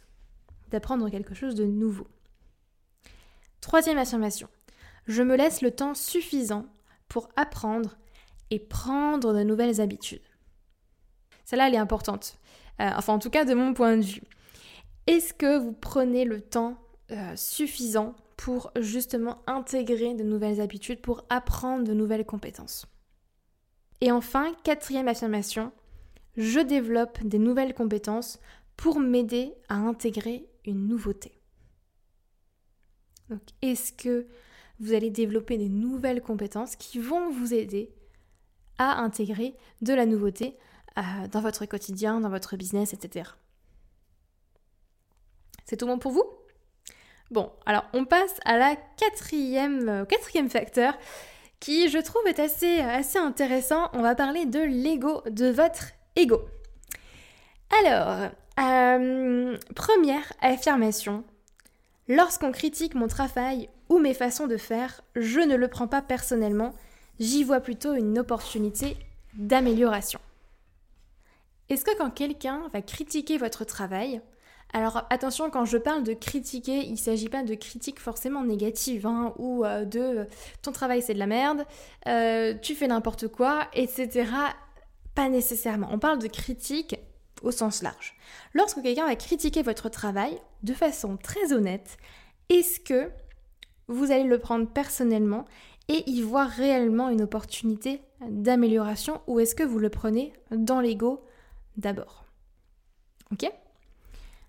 D'apprendre 0.72 1.10
quelque 1.10 1.36
chose 1.36 1.56
de 1.56 1.66
nouveau? 1.66 2.08
Troisième 3.60 3.98
affirmation. 3.98 4.48
Je 5.06 5.22
me 5.22 5.36
laisse 5.36 5.62
le 5.62 5.72
temps 5.72 5.96
suffisant 5.96 6.66
pour 7.08 7.30
apprendre 7.36 7.96
et 8.50 8.60
prendre 8.60 9.34
de 9.34 9.44
nouvelles 9.44 9.82
habitudes. 9.82 10.22
Celle-là, 11.46 11.68
elle 11.68 11.76
est 11.76 11.78
importante. 11.78 12.38
Euh, 12.82 12.90
enfin, 12.96 13.14
en 13.14 13.20
tout 13.20 13.30
cas, 13.30 13.46
de 13.46 13.54
mon 13.54 13.74
point 13.74 13.98
de 13.98 14.04
vue. 14.04 14.24
Est-ce 15.08 15.34
que 15.34 15.58
vous 15.58 15.74
prenez 15.74 16.26
le 16.26 16.42
temps 16.42 16.78
euh, 17.12 17.36
suffisant 17.36 18.16
pour 18.38 18.72
justement 18.80 19.42
intégrer 19.48 20.14
de 20.14 20.24
nouvelles 20.24 20.62
habitudes, 20.62 21.02
pour 21.02 21.26
apprendre 21.30 21.84
de 21.84 21.94
nouvelles 21.94 22.26
compétences? 22.26 22.88
Et 24.02 24.12
enfin, 24.12 24.54
quatrième 24.64 25.08
affirmation, 25.08 25.72
je 26.36 26.60
développe 26.60 27.24
des 27.24 27.40
nouvelles 27.40 27.74
compétences 27.74 28.40
pour 28.76 29.00
m'aider 29.00 29.54
à 29.70 29.76
intégrer 29.76 30.48
une 30.66 30.88
nouveauté. 30.88 31.40
Donc, 33.30 33.42
est-ce 33.62 33.94
que 33.94 34.28
vous 34.84 34.94
allez 34.94 35.10
développer 35.10 35.58
des 35.58 35.70
nouvelles 35.70 36.22
compétences 36.22 36.76
qui 36.76 37.00
vont 37.00 37.32
vous 37.32 37.54
aider 37.54 37.90
à 38.78 39.00
intégrer 39.00 39.56
de 39.82 39.94
la 39.94 40.06
nouveauté 40.06 40.58
euh, 40.98 41.02
dans 41.32 41.40
votre 41.40 41.66
quotidien, 41.66 42.20
dans 42.20 42.30
votre 42.30 42.58
business, 42.58 42.94
etc. 42.94 43.30
C'est 45.66 45.78
tout 45.78 45.88
bon 45.88 46.00
pour 46.00 46.12
vous? 46.12 46.26
Bon, 47.32 47.52
alors 47.66 47.86
on 47.94 48.04
passe 48.04 48.36
à 48.44 48.58
la 48.58 48.76
quatrième, 48.98 49.88
euh, 49.88 50.50
facteur 50.50 50.94
qui 51.62 51.88
je 51.88 52.00
trouve 52.00 52.28
est 52.28 52.40
assez, 52.40 52.80
assez 52.80 53.18
intéressant. 53.18 53.90
On 53.94 54.02
va 54.02 54.16
parler 54.16 54.46
de 54.46 54.60
l'ego, 54.60 55.24
de 55.30 55.48
votre 55.48 55.92
ego. 56.18 56.42
Alors, 57.86 58.30
euh, 58.60 59.58
première 59.74 60.34
affirmation, 60.42 61.24
lorsqu'on 62.10 62.52
critique 62.52 62.96
mon 62.96 63.08
travail 63.08 63.70
ou 63.90 64.00
mes 64.00 64.14
façons 64.14 64.48
de 64.48 64.58
faire, 64.58 65.02
je 65.16 65.40
ne 65.40 65.56
le 65.56 65.68
prends 65.68 65.88
pas 65.88 66.02
personnellement, 66.02 66.74
j'y 67.20 67.44
vois 67.44 67.60
plutôt 67.60 67.94
une 67.94 68.20
opportunité 68.20 68.98
d'amélioration. 69.34 70.20
Est-ce 71.70 71.86
que 71.86 71.98
quand 71.98 72.12
quelqu'un 72.12 72.64
va 72.74 72.82
critiquer 72.82 73.38
votre 73.38 73.66
travail, 73.66 74.22
alors 74.74 75.06
attention, 75.10 75.50
quand 75.50 75.66
je 75.66 75.78
parle 75.78 76.04
de 76.04 76.14
critiquer, 76.14 76.84
il 76.86 76.94
ne 76.94 76.98
s'agit 76.98 77.30
pas 77.30 77.44
de 77.44 77.56
critique 77.56 78.00
forcément 78.00 78.44
négative, 78.44 79.06
hein, 79.06 79.34
ou 79.38 79.64
euh, 79.64 79.86
de 79.86 80.28
ton 80.62 80.72
travail 80.72 81.02
c'est 81.02 81.14
de 81.14 81.20
la 81.20 81.28
merde, 81.28 81.66
euh, 82.08 82.56
tu 82.62 82.76
fais 82.76 82.88
n'importe 82.88 83.28
quoi, 83.28 83.68
etc. 83.74 84.30
Pas 85.16 85.30
nécessairement. 85.30 85.90
On 85.92 86.00
parle 86.00 86.20
de 86.20 86.28
critique 86.28 86.96
au 87.44 87.52
sens 87.52 87.84
large. 87.84 88.16
Lorsque 88.54 88.82
quelqu'un 88.82 89.06
va 89.06 89.16
critiquer 89.16 89.62
votre 89.62 89.90
travail 89.90 90.40
de 90.64 90.74
façon 90.74 91.18
très 91.18 91.54
honnête, 91.54 91.98
est-ce 92.50 92.80
que 92.80 93.12
vous 93.88 94.12
allez 94.12 94.24
le 94.24 94.40
prendre 94.40 94.68
personnellement 94.68 95.46
et 95.88 96.10
y 96.10 96.22
voir 96.22 96.50
réellement 96.50 97.10
une 97.10 97.22
opportunité 97.22 98.02
d'amélioration 98.30 99.22
ou 99.28 99.40
est-ce 99.40 99.56
que 99.56 99.64
vous 99.64 99.80
le 99.80 99.90
prenez 99.90 100.34
dans 100.52 100.80
l'ego 100.80 101.24
d'abord 101.78 102.26
Ok? 103.32 103.52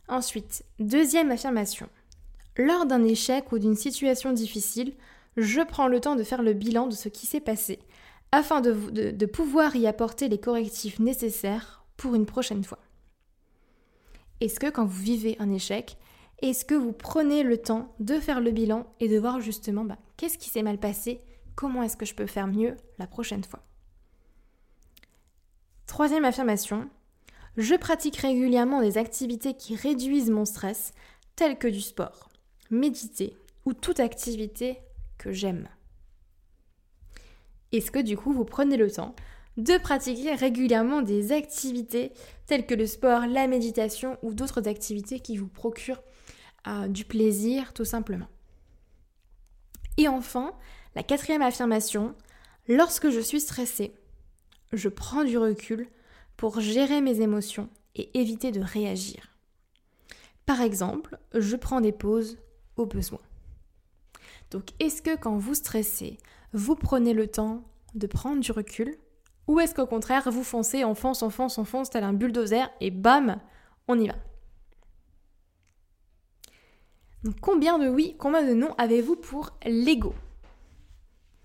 Ensuite, 0.09 0.65
deuxième 0.79 1.31
affirmation. 1.31 1.89
Lors 2.57 2.87
d'un 2.87 3.03
échec 3.03 3.51
ou 3.53 3.59
d'une 3.59 3.75
situation 3.75 4.33
difficile, 4.33 4.95
je 5.37 5.61
prends 5.63 5.89
le 5.89 6.01
temps 6.01 6.15
de 6.15 6.23
faire 6.23 6.43
le 6.43 6.53
bilan 6.53 6.87
de 6.87 6.95
ce 6.95 7.09
qui 7.09 7.27
s'est 7.27 7.41
passé 7.41 7.81
afin 8.31 8.61
de, 8.61 8.73
de, 8.91 9.27
pouvoir 9.27 9.77
y 9.77 9.87
apporter 9.87 10.29
les 10.29 10.39
correctifs 10.39 10.99
nécessaires 10.99 11.85
pour 11.97 12.15
une 12.15 12.27
prochaine 12.27 12.65
fois. 12.65 12.81
Est-ce 14.41 14.59
que 14.59 14.71
quand 14.71 14.85
vous 14.85 15.03
vivez 15.03 15.37
un 15.39 15.53
échec, 15.53 15.97
est-ce 16.43 16.65
que 16.65 16.75
vous 16.75 16.93
prenez 16.93 17.43
le 17.43 17.59
temps 17.59 17.95
de 18.01 18.19
faire 18.21 18.41
le 18.41 18.51
bilan 18.51 18.87
et 19.01 19.09
de 19.09 19.19
voir 19.19 19.41
justement 19.41 19.85
bah, 19.85 19.99
qu'est-ce 20.17 20.39
qui 20.39 20.51
s'est 20.51 20.63
mal 20.63 20.79
passé, 20.79 21.21
comment 21.55 21.83
est-ce 21.83 21.97
que 21.97 22.07
je 22.07 22.15
peux 22.15 22.27
faire 22.27 22.47
mieux 22.47 22.77
la 22.99 23.07
prochaine 23.07 23.45
fois? 23.45 23.63
Troisième 25.87 26.25
affirmation, 26.25 26.89
je 27.57 27.75
pratique 27.75 28.17
régulièrement 28.17 28.81
des 28.81 28.99
activités 28.99 29.55
qui 29.55 29.77
réduisent 29.77 30.31
mon 30.31 30.45
stress, 30.45 30.93
telles 31.37 31.59
que 31.59 31.69
du 31.69 31.81
sport, 31.81 32.29
méditer 32.71 33.37
ou 33.65 33.73
toute 33.75 34.01
activité 34.01 34.79
que 35.19 35.33
j'aime. 35.33 35.69
Est-ce 37.73 37.91
que 37.91 38.01
du 38.01 38.17
coup 38.17 38.33
vous 38.33 38.45
prenez 38.45 38.77
le 38.77 38.91
temps 38.91 39.15
de 39.57 39.79
pratiquer 39.79 40.35
régulièrement 40.35 41.03
des 41.03 41.33
activités 41.33 42.13
telles 42.47 42.67
que 42.67 42.75
le 42.75 42.87
sport, 42.87 43.27
la 43.27 43.47
méditation 43.47 44.19
ou 44.23 44.35
d'autres 44.35 44.69
activités 44.69 45.21
qui 45.21 45.37
vous 45.37 45.49
procurent 45.49 46.03
du 46.89 47.05
plaisir 47.05 47.73
tout 47.75 47.85
simplement. 47.85 48.29
Et 49.97 50.09
enfin, 50.09 50.53
la 50.95 51.03
quatrième 51.03 51.43
affirmation, 51.43 52.15
lorsque 52.69 53.11
je 53.11 53.21
suis 53.21 53.41
stressée, 53.41 53.95
je 54.73 54.89
prends 54.89 55.25
du 55.25 55.39
recul 55.39 55.89
pour 56.37 56.61
gérer 56.61 57.01
mes 57.01 57.21
émotions 57.21 57.69
et 57.95 58.19
éviter 58.19 58.51
de 58.51 58.61
réagir. 58.61 59.29
Par 60.47 60.61
exemple, 60.61 61.19
je 61.33 61.57
prends 61.57 61.81
des 61.81 61.93
pauses 61.93 62.39
au 62.77 62.87
besoin. 62.87 63.21
Donc 64.51 64.71
est-ce 64.81 65.01
que 65.01 65.17
quand 65.17 65.39
vous 65.39 65.55
stressez, 65.55 66.19
vous 66.53 66.75
prenez 66.75 67.13
le 67.13 67.29
temps 67.29 67.65
de 67.95 68.07
prendre 68.07 68.41
du 68.41 68.53
recul 68.53 68.97
ou 69.47 69.61
est-ce 69.61 69.75
qu'au 69.75 69.87
contraire, 69.87 70.31
vous 70.31 70.45
foncez, 70.45 70.85
on 70.85 70.95
fonce, 70.95 71.23
on 71.23 71.31
fonce, 71.31 71.59
on 71.59 71.65
fonce 71.65 71.91
tel 71.91 72.03
un 72.03 72.15
bulldozer 72.15 72.71
et 72.81 72.91
bam, 72.91 73.41
on 73.89 73.99
y 73.99 74.09
va? 74.09 74.15
Combien 77.41 77.79
de 77.79 77.89
oui, 77.89 78.17
combien 78.19 78.43
de 78.43 78.53
non 78.53 78.75
avez-vous 78.77 79.17
pour 79.17 79.57
l'ego? 79.65 80.15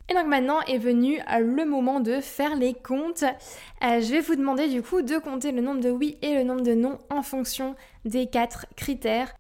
Et 0.09 0.13
donc 0.13 0.27
maintenant 0.27 0.59
est 0.61 0.77
venu 0.77 1.19
euh, 1.19 1.39
le 1.39 1.63
moment 1.65 2.01
de 2.01 2.19
faire 2.19 2.55
les 2.55 2.73
comptes. 2.73 3.23
Euh, 3.23 4.01
je 4.01 4.11
vais 4.11 4.19
vous 4.19 4.35
demander 4.35 4.67
du 4.67 4.81
coup 4.81 5.01
de 5.01 5.17
compter 5.19 5.51
le 5.53 5.61
nombre 5.61 5.79
de 5.79 5.89
oui 5.89 6.17
et 6.21 6.35
le 6.35 6.43
nombre 6.43 6.63
de 6.63 6.73
non 6.73 6.97
en 7.09 7.21
fonction 7.21 7.75
des 8.03 8.27
quatre 8.27 8.65
critères. 8.75 9.33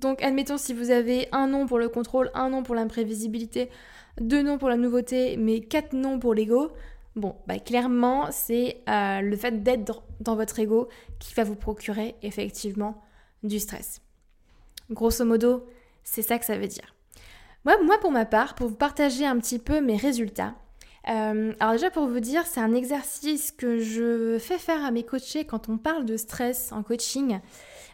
Donc 0.00 0.22
admettons 0.22 0.56
si 0.56 0.72
vous 0.72 0.90
avez 0.90 1.28
un 1.30 1.48
non 1.48 1.66
pour 1.66 1.78
le 1.78 1.88
contrôle, 1.88 2.30
un 2.34 2.48
non 2.50 2.62
pour 2.62 2.74
l'imprévisibilité, 2.74 3.68
deux 4.18 4.42
non 4.42 4.56
pour 4.56 4.70
la 4.70 4.76
nouveauté, 4.76 5.36
mais 5.36 5.60
quatre 5.60 5.92
non 5.92 6.18
pour 6.18 6.32
l'ego. 6.32 6.72
Bon, 7.16 7.36
bah 7.46 7.58
clairement 7.58 8.28
c'est 8.30 8.80
euh, 8.88 9.20
le 9.20 9.36
fait 9.36 9.62
d'être 9.62 10.02
dans 10.20 10.36
votre 10.36 10.58
ego 10.58 10.88
qui 11.18 11.34
va 11.34 11.44
vous 11.44 11.56
procurer 11.56 12.14
effectivement 12.22 13.02
du 13.42 13.58
stress. 13.58 14.00
Grosso 14.90 15.24
modo, 15.24 15.66
c'est 16.04 16.22
ça 16.22 16.38
que 16.38 16.44
ça 16.44 16.56
veut 16.56 16.68
dire. 16.68 16.94
Moi, 17.64 17.76
pour 18.00 18.10
ma 18.10 18.24
part, 18.24 18.54
pour 18.54 18.68
vous 18.68 18.74
partager 18.74 19.24
un 19.24 19.38
petit 19.38 19.58
peu 19.58 19.80
mes 19.80 19.96
résultats, 19.96 20.54
euh, 21.08 21.52
alors 21.58 21.72
déjà 21.72 21.90
pour 21.90 22.06
vous 22.06 22.20
dire, 22.20 22.46
c'est 22.46 22.60
un 22.60 22.74
exercice 22.74 23.50
que 23.50 23.78
je 23.78 24.38
fais 24.38 24.58
faire 24.58 24.84
à 24.84 24.90
mes 24.90 25.02
coachés 25.02 25.44
quand 25.44 25.68
on 25.68 25.78
parle 25.78 26.04
de 26.04 26.16
stress 26.16 26.72
en 26.72 26.82
coaching. 26.82 27.40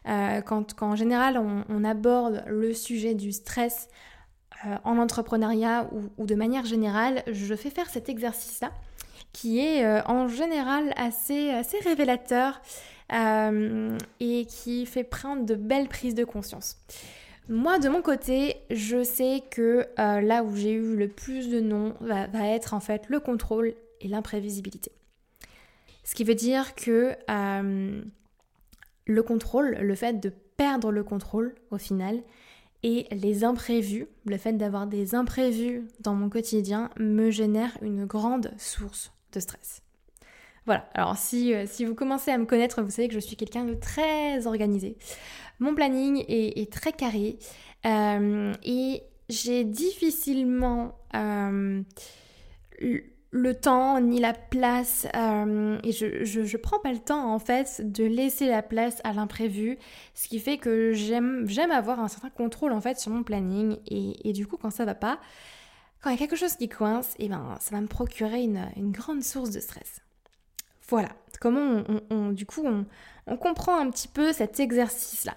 Euh, 0.06 0.40
quand, 0.42 0.80
en 0.82 0.96
général 0.96 1.38
on, 1.38 1.84
aborde 1.84 2.44
le 2.46 2.72
sujet 2.72 3.14
du 3.14 3.32
stress 3.32 3.88
euh, 4.64 4.76
en 4.84 4.96
entrepreneuriat 4.96 5.90
ou, 6.16 6.26
de 6.26 6.34
manière 6.34 6.64
générale, 6.64 7.22
je 7.26 7.54
fais 7.54 7.70
faire 7.70 7.90
cet 7.90 8.08
exercice-là 8.08 8.70
qui 9.32 9.60
est 9.60 9.86
en 10.06 10.26
général 10.26 10.92
assez 10.96 11.52
révélateur 11.84 12.60
et 13.12 14.46
qui 14.46 14.86
fait 14.86 15.04
prendre 15.04 15.44
de 15.44 15.54
belles 15.54 15.88
prises 15.88 16.14
de 16.14 16.24
conscience. 16.24 16.78
Moi, 17.48 17.78
de 17.78 17.88
mon 17.88 18.02
côté, 18.02 18.56
je 18.70 19.02
sais 19.02 19.42
que 19.50 19.86
euh, 19.98 20.20
là 20.20 20.42
où 20.44 20.54
j'ai 20.54 20.72
eu 20.72 20.96
le 20.96 21.08
plus 21.08 21.48
de 21.48 21.60
noms 21.60 21.94
va, 22.00 22.26
être 22.46 22.74
en 22.74 22.80
fait 22.80 23.08
le 23.08 23.20
contrôle 23.20 23.74
et 24.00 24.08
l'imprévisibilité. 24.08 24.92
Ce 26.04 26.14
qui 26.14 26.24
veut 26.24 26.34
dire 26.34 26.74
que 26.74 27.14
euh, 27.30 28.02
le 29.06 29.22
contrôle, 29.22 29.78
le 29.80 29.94
fait 29.94 30.20
de 30.20 30.30
perdre 30.58 30.92
le 30.92 31.02
contrôle 31.02 31.54
au 31.70 31.78
final, 31.78 32.22
et 32.82 33.06
les 33.10 33.44
imprévus, 33.44 34.06
le 34.26 34.36
fait 34.36 34.52
d'avoir 34.52 34.86
des 34.86 35.14
imprévus 35.14 35.88
dans 36.00 36.14
mon 36.14 36.28
quotidien, 36.28 36.90
me 36.98 37.30
génère 37.30 37.76
une 37.82 38.04
grande 38.04 38.52
source 38.56 39.12
de 39.32 39.40
stress. 39.40 39.82
Voilà, 40.66 40.86
alors 40.92 41.16
si, 41.16 41.54
euh, 41.54 41.64
si 41.66 41.86
vous 41.86 41.94
commencez 41.94 42.30
à 42.30 42.36
me 42.36 42.44
connaître, 42.44 42.82
vous 42.82 42.90
savez 42.90 43.08
que 43.08 43.14
je 43.14 43.20
suis 43.20 43.36
quelqu'un 43.36 43.64
de 43.64 43.72
très 43.72 44.46
organisé. 44.46 44.98
Mon 45.60 45.74
planning 45.74 46.24
est, 46.28 46.72
très 46.72 46.92
carré 46.92 47.38
euh, 47.84 48.52
et 48.62 49.02
j'ai 49.28 49.64
difficilement 49.64 50.96
euh, 51.14 51.82
le 53.30 53.54
temps 53.54 54.00
ni 54.00 54.20
la 54.20 54.32
place 54.32 55.06
et 55.06 55.92
je, 55.92 56.24
je, 56.24 56.56
prends 56.56 56.78
pas 56.78 56.92
le 56.92 56.98
temps 56.98 57.32
en 57.32 57.38
fait 57.38 57.82
de 57.84 58.04
laisser 58.04 58.46
la 58.46 58.62
place 58.62 59.00
à 59.04 59.12
l'imprévu, 59.12 59.78
ce 60.14 60.28
qui 60.28 60.38
fait 60.38 60.58
que 60.58 60.92
j'aime 60.92 61.44
j'aime 61.48 61.72
avoir 61.72 62.00
un 62.00 62.08
certain 62.08 62.30
contrôle 62.30 62.72
en 62.72 62.80
fait 62.80 62.98
sur 62.98 63.10
mon 63.10 63.22
planning 63.22 63.78
et, 63.86 64.32
du 64.32 64.46
coup 64.46 64.56
quand 64.56 64.70
ça 64.70 64.84
va 64.84 64.94
pas, 64.94 65.18
quand 66.00 66.10
il 66.10 66.12
y 66.12 66.16
a 66.16 66.18
quelque 66.18 66.36
chose 66.36 66.54
qui 66.54 66.68
coince, 66.68 67.14
et 67.18 67.24
eh 67.24 67.28
ben 67.28 67.56
ça 67.60 67.74
va 67.74 67.80
me 67.80 67.88
procurer 67.88 68.42
une, 68.42 68.68
une 68.76 68.92
grande 68.92 69.24
source 69.24 69.50
de 69.50 69.60
stress. 69.60 70.02
Voilà, 70.88 71.10
comment 71.40 71.84
on, 72.10 72.30
du 72.30 72.46
coup 72.46 72.66
on, 73.26 73.36
comprend 73.36 73.78
un 73.78 73.90
petit 73.90 74.08
peu 74.08 74.32
cet 74.32 74.58
exercice-là. 74.58 75.36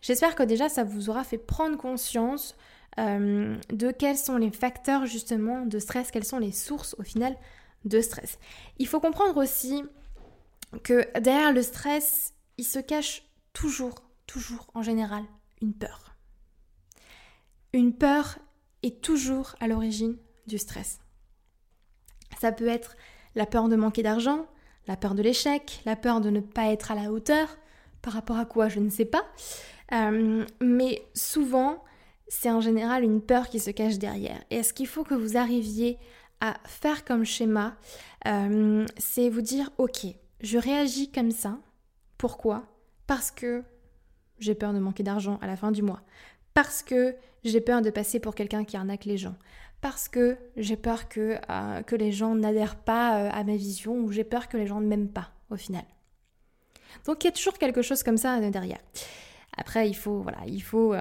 J'espère 0.00 0.36
que 0.36 0.44
déjà 0.44 0.68
ça 0.68 0.84
vous 0.84 1.10
aura 1.10 1.24
fait 1.24 1.38
prendre 1.38 1.76
conscience 1.76 2.56
euh, 2.98 3.56
de 3.70 3.90
quels 3.90 4.16
sont 4.16 4.36
les 4.36 4.52
facteurs 4.52 5.06
justement 5.06 5.66
de 5.66 5.78
stress, 5.80 6.10
quelles 6.12 6.24
sont 6.24 6.38
les 6.38 6.52
sources 6.52 6.94
au 6.98 7.02
final 7.02 7.36
de 7.84 8.00
stress. 8.00 8.38
Il 8.78 8.86
faut 8.86 9.00
comprendre 9.00 9.42
aussi 9.42 9.82
que 10.84 11.06
derrière 11.18 11.52
le 11.52 11.62
stress, 11.62 12.34
il 12.58 12.64
se 12.64 12.78
cache 12.78 13.24
toujours, 13.52 13.96
toujours 14.26 14.68
en 14.74 14.82
général 14.82 15.24
une 15.60 15.74
peur. 15.74 16.14
Une 17.72 17.92
peur 17.92 18.38
est 18.82 19.02
toujours 19.02 19.56
à 19.60 19.66
l'origine 19.66 20.16
du 20.46 20.58
stress. 20.58 21.00
Ça 22.40 22.52
peut 22.52 22.68
être 22.68 22.96
la 23.34 23.46
peur 23.46 23.68
de 23.68 23.76
manquer 23.76 24.02
d'argent, 24.02 24.46
la 24.86 24.96
peur 24.96 25.14
de 25.14 25.22
l'échec, 25.22 25.80
la 25.84 25.96
peur 25.96 26.20
de 26.20 26.30
ne 26.30 26.40
pas 26.40 26.72
être 26.72 26.90
à 26.90 26.94
la 26.94 27.12
hauteur, 27.12 27.56
par 28.02 28.14
rapport 28.14 28.38
à 28.38 28.44
quoi 28.44 28.68
je 28.68 28.80
ne 28.80 28.90
sais 28.90 29.04
pas. 29.04 29.24
Euh, 29.92 30.44
mais 30.60 31.02
souvent, 31.14 31.84
c'est 32.28 32.50
en 32.50 32.60
général 32.60 33.04
une 33.04 33.20
peur 33.20 33.48
qui 33.48 33.60
se 33.60 33.70
cache 33.70 33.98
derrière. 33.98 34.42
Et 34.50 34.62
ce 34.62 34.72
qu'il 34.72 34.86
faut 34.86 35.04
que 35.04 35.14
vous 35.14 35.36
arriviez 35.36 35.98
à 36.40 36.56
faire 36.64 37.04
comme 37.04 37.24
schéma, 37.24 37.76
euh, 38.26 38.84
c'est 38.98 39.28
vous 39.28 39.42
dire, 39.42 39.70
ok, 39.78 40.06
je 40.40 40.58
réagis 40.58 41.10
comme 41.10 41.30
ça. 41.30 41.58
Pourquoi? 42.18 42.64
Parce 43.06 43.30
que 43.30 43.62
j'ai 44.38 44.54
peur 44.54 44.72
de 44.72 44.78
manquer 44.78 45.02
d'argent 45.02 45.38
à 45.40 45.46
la 45.46 45.56
fin 45.56 45.70
du 45.70 45.82
mois. 45.82 46.00
Parce 46.54 46.82
que 46.82 47.14
j'ai 47.44 47.60
peur 47.60 47.82
de 47.82 47.90
passer 47.90 48.18
pour 48.18 48.34
quelqu'un 48.34 48.64
qui 48.64 48.76
arnaque 48.76 49.04
les 49.04 49.18
gens 49.18 49.36
parce 49.82 50.08
que 50.08 50.38
j'ai 50.56 50.76
peur 50.76 51.08
que, 51.08 51.36
euh, 51.50 51.96
les 51.98 52.12
gens 52.12 52.34
n'adhèrent 52.34 52.76
pas 52.76 53.18
euh, 53.18 53.30
à 53.30 53.44
ma 53.44 53.56
vision 53.56 53.96
ou 53.96 54.12
j'ai 54.12 54.24
peur 54.24 54.48
que 54.48 54.56
les 54.56 54.66
gens 54.66 54.80
ne 54.80 54.86
m'aiment 54.86 55.10
pas 55.10 55.32
au 55.50 55.56
final. 55.56 55.84
Donc 57.04 57.22
il 57.22 57.26
y 57.26 57.28
a 57.28 57.32
toujours 57.32 57.58
quelque 57.58 57.82
chose 57.82 58.02
comme 58.02 58.16
ça 58.16 58.38
euh, 58.38 58.50
derrière. 58.50 58.78
Après, 59.56 59.88
il 59.88 59.94
faut, 59.94 60.20
voilà, 60.20 60.38
il 60.46 60.62
faut 60.62 60.94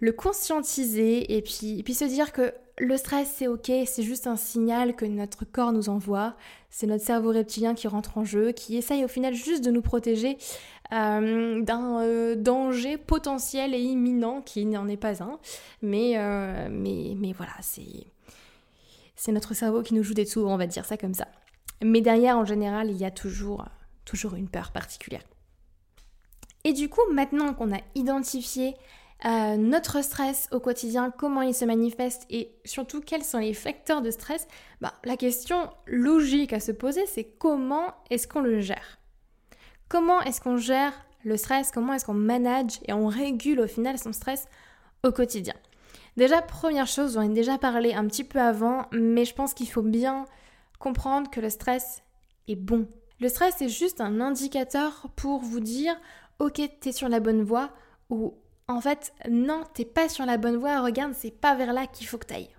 le 0.00 0.12
conscientiser 0.12 1.36
et 1.36 1.42
puis, 1.42 1.78
et 1.78 1.82
puis 1.84 1.94
se 1.94 2.06
dire 2.06 2.32
que 2.32 2.52
le 2.78 2.96
stress 2.96 3.32
c'est 3.36 3.46
ok, 3.46 3.70
c'est 3.86 4.02
juste 4.02 4.26
un 4.26 4.36
signal 4.36 4.96
que 4.96 5.04
notre 5.04 5.44
corps 5.44 5.72
nous 5.72 5.88
envoie. 5.88 6.34
C'est 6.70 6.86
notre 6.86 7.04
cerveau 7.04 7.32
reptilien 7.32 7.74
qui 7.74 7.88
rentre 7.88 8.18
en 8.18 8.24
jeu, 8.24 8.52
qui 8.52 8.76
essaye 8.76 9.04
au 9.04 9.08
final 9.08 9.34
juste 9.34 9.64
de 9.64 9.70
nous 9.70 9.80
protéger 9.80 10.36
euh, 10.92 11.62
d'un 11.62 12.02
euh, 12.02 12.34
danger 12.34 12.98
potentiel 12.98 13.74
et 13.74 13.80
imminent 13.80 14.42
qui 14.42 14.66
n'en 14.66 14.86
est 14.88 14.96
pas 14.98 15.22
un. 15.22 15.38
Mais, 15.82 16.18
euh, 16.18 16.68
mais, 16.70 17.14
mais 17.16 17.32
voilà, 17.32 17.54
c'est, 17.60 18.06
c'est 19.16 19.32
notre 19.32 19.54
cerveau 19.54 19.82
qui 19.82 19.94
nous 19.94 20.02
joue 20.02 20.14
des 20.14 20.26
tours, 20.26 20.50
on 20.50 20.56
va 20.56 20.66
dire 20.66 20.84
ça 20.84 20.96
comme 20.96 21.14
ça. 21.14 21.28
Mais 21.82 22.00
derrière, 22.00 22.36
en 22.36 22.44
général, 22.44 22.90
il 22.90 22.96
y 22.96 23.04
a 23.04 23.10
toujours, 23.10 23.64
toujours 24.04 24.34
une 24.34 24.48
peur 24.48 24.72
particulière. 24.72 25.22
Et 26.64 26.72
du 26.72 26.88
coup, 26.88 27.00
maintenant 27.12 27.54
qu'on 27.54 27.72
a 27.72 27.80
identifié 27.94 28.74
notre 29.24 30.02
stress 30.02 30.48
au 30.52 30.60
quotidien, 30.60 31.10
comment 31.10 31.42
il 31.42 31.54
se 31.54 31.64
manifeste 31.64 32.24
et 32.30 32.52
surtout 32.64 33.00
quels 33.00 33.24
sont 33.24 33.38
les 33.38 33.54
facteurs 33.54 34.02
de 34.02 34.10
stress, 34.10 34.46
bah, 34.80 34.94
la 35.04 35.16
question 35.16 35.70
logique 35.86 36.52
à 36.52 36.60
se 36.60 36.72
poser, 36.72 37.04
c'est 37.06 37.24
comment 37.24 37.94
est-ce 38.10 38.28
qu'on 38.28 38.40
le 38.40 38.60
gère? 38.60 38.98
Comment 39.88 40.20
est-ce 40.20 40.40
qu'on 40.40 40.56
gère 40.56 40.92
le 41.24 41.36
stress? 41.36 41.70
Comment 41.72 41.94
est-ce 41.94 42.04
qu'on 42.04 42.14
manage 42.14 42.80
et 42.86 42.92
on 42.92 43.08
régule 43.08 43.60
au 43.60 43.66
final 43.66 43.98
son 43.98 44.12
stress 44.12 44.46
au 45.02 45.10
quotidien? 45.10 45.54
Déjà, 46.16 46.42
première 46.42 46.86
chose, 46.86 47.14
j'en 47.14 47.22
ai 47.22 47.28
déjà 47.28 47.58
parlé 47.58 47.94
un 47.94 48.06
petit 48.06 48.24
peu 48.24 48.40
avant, 48.40 48.86
mais 48.92 49.24
je 49.24 49.34
pense 49.34 49.54
qu'il 49.54 49.68
faut 49.68 49.82
bien 49.82 50.26
comprendre 50.78 51.30
que 51.30 51.40
le 51.40 51.50
stress 51.50 52.02
est 52.48 52.56
bon. 52.56 52.88
Le 53.20 53.28
stress 53.28 53.60
est 53.62 53.68
juste 53.68 54.00
un 54.00 54.20
indicateur 54.20 55.08
pour 55.16 55.40
vous 55.40 55.60
dire 55.60 55.96
ok, 56.38 56.60
t'es 56.80 56.92
sur 56.92 57.08
la 57.08 57.20
bonne 57.20 57.42
voie 57.42 57.70
ou 58.10 58.34
en 58.68 58.80
fait 58.80 59.12
non, 59.28 59.64
t'es 59.74 59.84
pas 59.84 60.08
sur 60.08 60.26
la 60.26 60.36
bonne 60.36 60.56
voie, 60.56 60.82
regarde, 60.82 61.14
c'est 61.14 61.30
pas 61.30 61.54
vers 61.54 61.72
là 61.72 61.86
qu'il 61.86 62.06
faut 62.06 62.18
que 62.18 62.26
t'ailles. 62.26 62.54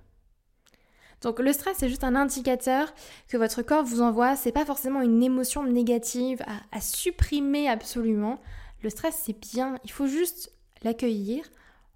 Donc 1.21 1.39
le 1.39 1.51
stress, 1.53 1.77
c'est 1.77 1.89
juste 1.89 2.03
un 2.03 2.15
indicateur 2.15 2.93
que 3.27 3.37
votre 3.37 3.61
corps 3.61 3.83
vous 3.83 4.01
envoie. 4.01 4.35
C'est 4.35 4.51
pas 4.51 4.65
forcément 4.65 5.01
une 5.01 5.21
émotion 5.21 5.63
négative 5.63 6.41
à, 6.71 6.81
supprimer 6.81 7.67
absolument. 7.67 8.39
Le 8.81 8.89
stress, 8.89 9.21
c'est 9.25 9.37
bien. 9.37 9.77
Il 9.83 9.91
faut 9.91 10.07
juste 10.07 10.53
l'accueillir, 10.81 11.43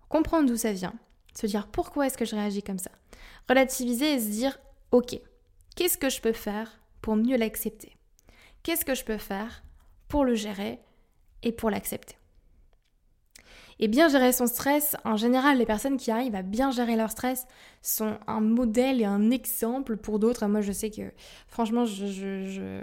comprendre 0.09 0.49
d'où 0.49 0.57
ça 0.57 0.73
vient, 0.73 0.93
se 1.33 1.47
dire 1.47 1.67
pourquoi 1.67 2.07
est-ce 2.07 2.17
que 2.17 2.25
je 2.25 2.35
réagis 2.35 2.63
comme 2.63 2.79
ça. 2.79 2.91
Relativiser 3.47 4.13
et 4.13 4.19
se 4.19 4.27
dire, 4.27 4.59
ok, 4.91 5.17
qu'est-ce 5.75 5.97
que 5.97 6.09
je 6.09 6.19
peux 6.19 6.33
faire 6.33 6.81
pour 7.01 7.15
mieux 7.15 7.37
l'accepter? 7.37 7.95
Qu'est-ce 8.61 8.85
que 8.85 8.95
je 8.95 9.05
peux 9.05 9.17
faire 9.17 9.63
pour 10.09 10.25
le 10.25 10.35
gérer 10.35 10.79
et 11.43 11.53
pour 11.53 11.69
l'accepter? 11.69 12.17
Et 13.79 13.87
bien 13.87 14.07
gérer 14.07 14.31
son 14.31 14.47
stress, 14.47 14.95
en 15.05 15.17
général, 15.17 15.57
les 15.57 15.65
personnes 15.65 15.97
qui 15.97 16.11
arrivent 16.11 16.35
à 16.35 16.41
bien 16.41 16.71
gérer 16.71 16.95
leur 16.95 17.11
stress 17.11 17.47
sont 17.81 18.17
un 18.27 18.41
modèle 18.41 19.01
et 19.01 19.05
un 19.05 19.31
exemple 19.31 19.97
pour 19.97 20.19
d'autres. 20.19 20.45
Moi, 20.47 20.61
je 20.61 20.71
sais 20.71 20.89
que, 20.89 21.11
franchement, 21.47 21.85
je, 21.85 22.81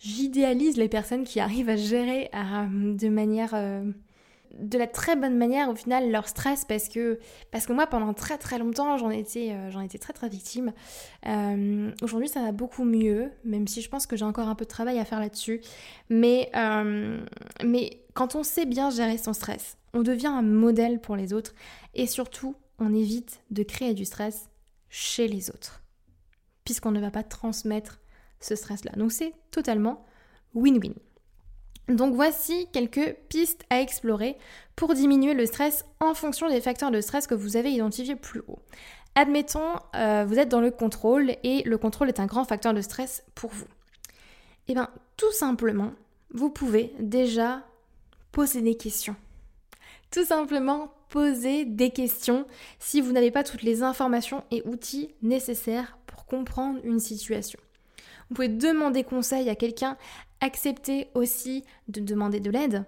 j'idéalise 0.00 0.76
les 0.76 0.88
personnes 0.88 1.24
qui 1.24 1.40
arrivent 1.40 1.70
à 1.70 1.76
gérer 1.76 2.30
euh, 2.34 2.94
de 2.94 3.08
manière... 3.08 3.52
Euh, 3.54 3.84
de 4.58 4.78
la 4.78 4.86
très 4.86 5.16
bonne 5.16 5.36
manière 5.36 5.68
au 5.68 5.74
final 5.74 6.10
leur 6.10 6.28
stress 6.28 6.64
parce 6.64 6.88
que 6.88 7.18
parce 7.50 7.66
que 7.66 7.72
moi 7.72 7.86
pendant 7.86 8.12
très 8.12 8.38
très 8.38 8.58
longtemps 8.58 8.98
j'en 8.98 9.10
étais 9.10 9.52
euh, 9.52 9.70
j'en 9.70 9.80
étais 9.80 9.98
très 9.98 10.12
très 10.12 10.28
victime 10.28 10.72
aujourd'hui 12.02 12.28
ça 12.28 12.42
va 12.42 12.52
beaucoup 12.52 12.84
mieux 12.84 13.30
même 13.44 13.66
si 13.66 13.80
je 13.80 13.88
pense 13.88 14.06
que 14.06 14.16
j'ai 14.16 14.24
encore 14.24 14.48
un 14.48 14.54
peu 14.54 14.64
de 14.64 14.70
travail 14.70 14.98
à 14.98 15.04
faire 15.04 15.20
là-dessus 15.20 15.60
mais 16.10 16.50
mais 17.64 18.02
quand 18.14 18.34
on 18.34 18.42
sait 18.42 18.66
bien 18.66 18.90
gérer 18.90 19.18
son 19.18 19.32
stress 19.32 19.78
on 19.94 20.02
devient 20.02 20.28
un 20.28 20.42
modèle 20.42 21.00
pour 21.00 21.16
les 21.16 21.32
autres 21.32 21.54
et 21.94 22.06
surtout, 22.06 22.56
on 22.78 22.94
évite 22.94 23.42
de 23.50 23.62
créer 23.62 23.94
du 23.94 24.04
stress 24.04 24.48
chez 24.88 25.28
les 25.28 25.50
autres, 25.50 25.82
puisqu'on 26.64 26.90
ne 26.90 27.00
va 27.00 27.10
pas 27.10 27.22
transmettre 27.22 28.00
ce 28.40 28.56
stress-là. 28.56 28.92
Donc 28.96 29.12
c'est 29.12 29.34
totalement 29.50 30.04
win-win. 30.54 30.94
Donc 31.88 32.14
voici 32.14 32.68
quelques 32.72 33.16
pistes 33.28 33.64
à 33.70 33.80
explorer 33.80 34.36
pour 34.76 34.94
diminuer 34.94 35.34
le 35.34 35.46
stress 35.46 35.84
en 36.00 36.14
fonction 36.14 36.48
des 36.48 36.60
facteurs 36.60 36.90
de 36.90 37.00
stress 37.00 37.26
que 37.26 37.34
vous 37.34 37.56
avez 37.56 37.70
identifiés 37.70 38.16
plus 38.16 38.42
haut. 38.46 38.60
Admettons, 39.14 39.74
euh, 39.94 40.24
vous 40.26 40.38
êtes 40.38 40.48
dans 40.48 40.60
le 40.60 40.70
contrôle 40.70 41.36
et 41.42 41.62
le 41.64 41.76
contrôle 41.76 42.08
est 42.08 42.20
un 42.20 42.26
grand 42.26 42.44
facteur 42.44 42.72
de 42.72 42.80
stress 42.80 43.24
pour 43.34 43.50
vous. 43.50 43.66
Eh 44.68 44.74
bien, 44.74 44.88
tout 45.16 45.32
simplement, 45.32 45.92
vous 46.32 46.50
pouvez 46.50 46.94
déjà 46.98 47.62
poser 48.30 48.62
des 48.62 48.76
questions 48.76 49.16
Tout 50.10 50.24
simplement 50.24 50.94
poser 51.10 51.66
des 51.66 51.90
questions 51.90 52.46
si 52.78 53.02
vous 53.02 53.12
n'avez 53.12 53.30
pas 53.30 53.44
toutes 53.44 53.62
les 53.62 53.82
informations 53.82 54.44
et 54.50 54.62
outils 54.66 55.14
nécessaires 55.20 55.98
pour 56.06 56.24
comprendre 56.24 56.80
une 56.84 57.00
situation. 57.00 57.60
Vous 58.28 58.36
pouvez 58.36 58.48
demander 58.48 59.04
conseil 59.04 59.50
à 59.50 59.54
quelqu'un, 59.54 59.98
accepter 60.42 61.08
aussi 61.14 61.64
de 61.88 62.00
demander 62.00 62.40
de 62.40 62.50
l'aide, 62.50 62.84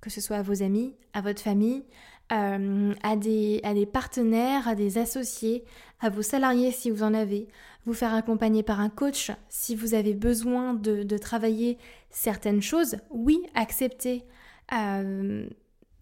que 0.00 0.08
ce 0.08 0.22
soit 0.22 0.38
à 0.38 0.42
vos 0.42 0.62
amis, 0.62 0.94
à 1.12 1.20
votre 1.20 1.42
famille, 1.42 1.84
euh, 2.32 2.94
à, 3.02 3.16
des, 3.16 3.88
partenaires, 3.92 4.66
à 4.66 4.74
des 4.74 4.96
associés, 4.96 5.64
à 6.00 6.08
vos 6.08 6.22
salariés 6.22 6.70
si 6.70 6.90
vous 6.90 7.02
en 7.02 7.12
avez, 7.12 7.48
vous 7.84 7.92
faire 7.92 8.14
accompagner 8.14 8.62
par 8.62 8.80
un 8.80 8.88
coach 8.88 9.32
si 9.48 9.74
vous 9.74 9.92
avez 9.92 10.14
besoin 10.14 10.72
de, 10.72 11.18
travailler 11.18 11.76
certaines 12.08 12.62
choses. 12.62 12.96
Oui, 13.10 13.42
accepter, 13.54 14.24
euh, 14.72 15.46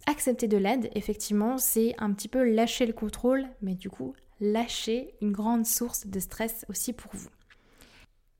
accepter 0.06 0.48
de 0.48 0.58
l'aide, 0.58 0.90
effectivement, 0.94 1.56
c'est 1.56 1.94
un 1.98 2.12
petit 2.12 2.28
peu 2.28 2.44
lâcher 2.44 2.86
le 2.86 2.92
contrôle, 2.92 3.48
mais 3.62 3.74
du 3.74 3.88
coup, 3.88 4.14
lâcher 4.40 5.14
une 5.22 5.32
grande 5.32 5.66
source 5.66 6.06
de 6.06 6.20
stress 6.20 6.66
aussi 6.68 6.92
pour 6.92 7.10
vous. 7.14 7.30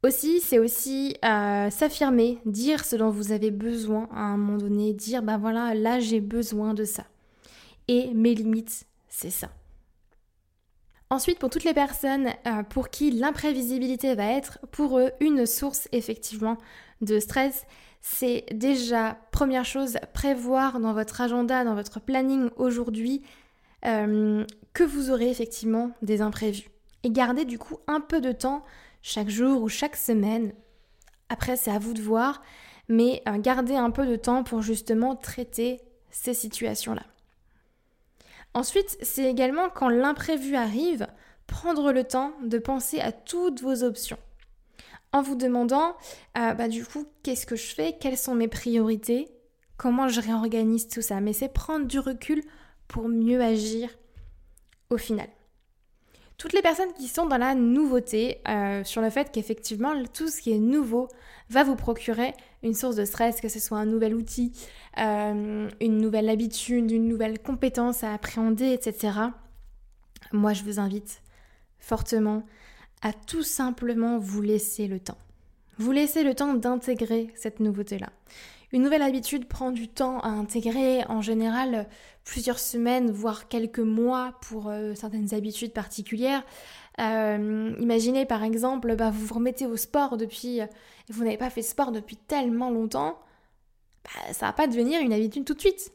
Aussi, 0.03 0.41
c'est 0.41 0.59
aussi 0.59 1.15
euh, 1.25 1.69
s'affirmer, 1.69 2.39
dire 2.47 2.85
ce 2.85 2.97
dont 2.97 3.11
vous 3.11 3.33
avez 3.33 3.51
besoin 3.51 4.09
à 4.13 4.21
un 4.21 4.39
moment 4.39 4.57
donné, 4.57 4.95
dire 4.95 5.23
ben 5.23 5.37
voilà, 5.37 5.75
là 5.75 6.01
j'ai 6.01 6.21
besoin 6.21 6.73
de 6.73 6.85
ça. 6.85 7.05
Et 7.87 8.15
mes 8.15 8.35
limites, 8.35 8.87
c'est 9.09 9.31
ça. 9.31 9.51
Ensuite, 11.11 11.39
pour 11.39 11.51
toutes 11.51 11.65
les 11.65 11.75
personnes 11.75 12.29
euh, 12.47 12.63
pour 12.63 12.89
qui 12.89 13.11
l'imprévisibilité 13.11 14.15
va 14.15 14.27
être 14.27 14.59
pour 14.71 14.99
eux 14.99 15.11
une 15.21 15.45
source 15.45 15.89
effectivement 15.93 16.57
de 17.03 17.19
stress, 17.19 17.67
c'est 18.01 18.47
déjà, 18.53 19.19
première 19.33 19.65
chose, 19.65 19.99
prévoir 20.15 20.81
dans 20.81 20.95
votre 20.95 21.21
agenda, 21.21 21.65
dans 21.65 21.75
votre 21.75 22.01
planning 22.01 22.49
aujourd'hui, 22.57 23.23
euh, 23.85 24.47
que 24.73 24.85
vous 24.85 25.11
aurez 25.11 25.29
effectivement 25.29 25.91
des 26.01 26.23
imprévus. 26.23 26.70
Et 27.03 27.11
gardez 27.11 27.45
du 27.45 27.59
coup 27.59 27.79
un 27.87 28.01
peu 28.01 28.21
de 28.21 28.33
temps 28.33 28.65
chaque 29.03 29.29
jour 29.29 29.63
ou 29.63 29.69
chaque 29.69 29.97
semaine. 29.97 30.53
Après, 31.29 31.57
c'est 31.57 31.71
à 31.71 31.79
vous 31.79 31.95
de 31.95 32.03
voir, 32.03 32.43
mais 32.89 33.23
euh, 33.29 33.39
gardez 33.39 33.77
un 33.77 33.91
peu 33.91 34.07
de 34.07 34.17
temps 34.17 34.43
pour 34.43 34.63
justement 34.63 35.17
traiter 35.17 35.81
ces 36.11 36.35
situations-là. 36.35 37.05
Ensuite, 38.53 38.99
c'est 39.01 39.31
également 39.31 39.71
quand 39.71 39.89
l'imprévu 39.89 40.57
arrive, 40.57 41.07
prendre 41.47 41.93
le 41.93 42.05
temps 42.05 42.33
de 42.43 42.59
penser 42.59 43.01
à 43.01 43.13
toutes 43.13 43.63
vos 43.63 43.85
options. 43.85 44.19
En 45.13 45.23
vous 45.23 45.37
demandant, 45.37 45.97
euh, 46.37 46.55
bah, 46.55 46.69
du 46.69 46.85
coup, 46.85 47.07
qu'est-ce 47.23 47.47
que 47.47 47.57
je 47.57 47.75
fais? 47.75 47.97
Quelles 47.99 48.19
sont 48.19 48.35
mes 48.35 48.49
priorités? 48.49 49.29
Comment 49.77 50.09
je 50.09 50.21
réorganise 50.21 50.89
tout 50.89 51.03
ça? 51.03 51.21
Mais 51.21 51.33
c'est 51.33 51.53
prendre 51.53 51.87
du 51.87 51.99
recul 51.99 52.43
pour 52.87 53.09
mieux 53.09 53.41
agir 53.41 53.89
au 54.91 54.99
final 54.99 55.29
toutes 56.41 56.55
les 56.55 56.63
personnes 56.63 56.95
qui 56.95 57.07
sont 57.07 57.27
dans 57.27 57.37
la 57.37 57.55
nouveauté, 57.55 58.41
euh, 58.49 58.83
sur 58.83 59.03
le 59.03 59.11
fait 59.11 59.31
qu'effectivement 59.31 59.93
tout 60.15 60.29
ce 60.29 60.41
qui 60.41 60.53
est 60.53 60.59
nouveau 60.59 61.07
va 61.51 61.65
vous 61.65 61.77
procurer 61.77 62.33
une 62.63 62.73
source 62.73 62.97
de 62.97 63.05
stress, 63.05 63.43
que 63.43 63.51
ce 63.51 63.61
soit 63.61 63.77
un 63.77 63.85
nouvel 63.85 64.15
outil, 64.15 64.51
euh, 64.97 65.69
une 65.83 65.99
nouvelle 65.99 66.31
habitude, 66.31 66.91
une 66.91 67.09
nouvelle 67.09 67.41
compétence 67.41 68.05
à 68.05 68.15
appréhender, 68.15 68.73
etc. 68.73 69.19
Moi, 70.33 70.55
je 70.55 70.63
vous 70.63 70.81
invite 70.81 71.21
fortement 71.79 72.43
à 73.03 73.13
tout 73.13 73.43
simplement 73.43 74.17
vous 74.17 74.41
laisser 74.41 74.89
le 74.89 74.99
temps. 74.99 75.19
Vous 75.77 75.93
laisser 75.93 76.25
le 76.25 76.35
temps 76.35 76.55
d'intégrer 76.55 77.29
cette 77.35 77.61
nouveauté-là. 77.61 78.09
Une 78.73 78.83
nouvelle 78.83 79.03
habitude 79.03 79.49
prend 79.49 79.73
du 79.73 79.89
temps 79.89 80.21
à 80.21 80.29
intégrer, 80.29 81.05
en 81.09 81.21
général 81.21 81.89
plusieurs 82.25 82.59
semaines, 82.59 83.11
voire 83.11 83.49
quelques 83.49 83.81
mois 83.81 84.35
pour 84.43 84.69
euh, 84.69 84.95
certaines 84.95 85.35
habitudes 85.35 85.73
particulières. 85.73 86.45
Euh, 87.01 87.75
imaginez 87.81 88.27
par 88.27 88.45
exemple, 88.45 88.95
bah, 88.95 89.11
vous 89.11 89.27
vous 89.27 89.35
remettez 89.35 89.67
au 89.67 89.77
sport 89.77 90.17
depuis, 90.17 90.61
vous 91.09 91.25
n'avez 91.25 91.37
pas 91.37 91.51
fait 91.51 91.63
sport 91.63 91.91
depuis 91.91 92.17
tellement 92.17 92.71
longtemps, 92.71 93.19
bah, 94.05 94.33
ça 94.33 94.47
va 94.47 94.53
pas 94.53 94.67
devenir 94.67 95.01
une 95.01 95.13
habitude 95.13 95.45
tout 95.45 95.55
de 95.55 95.61
suite. 95.61 95.93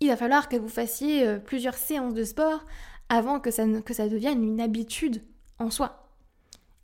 Il 0.00 0.08
va 0.08 0.16
falloir 0.16 0.48
que 0.48 0.56
vous 0.56 0.68
fassiez 0.68 1.26
euh, 1.26 1.38
plusieurs 1.38 1.74
séances 1.74 2.14
de 2.14 2.24
sport 2.24 2.66
avant 3.08 3.40
que 3.40 3.50
ça, 3.50 3.64
que 3.84 3.94
ça 3.94 4.08
devienne 4.08 4.42
une 4.42 4.60
habitude 4.60 5.22
en 5.58 5.70
soi 5.70 6.05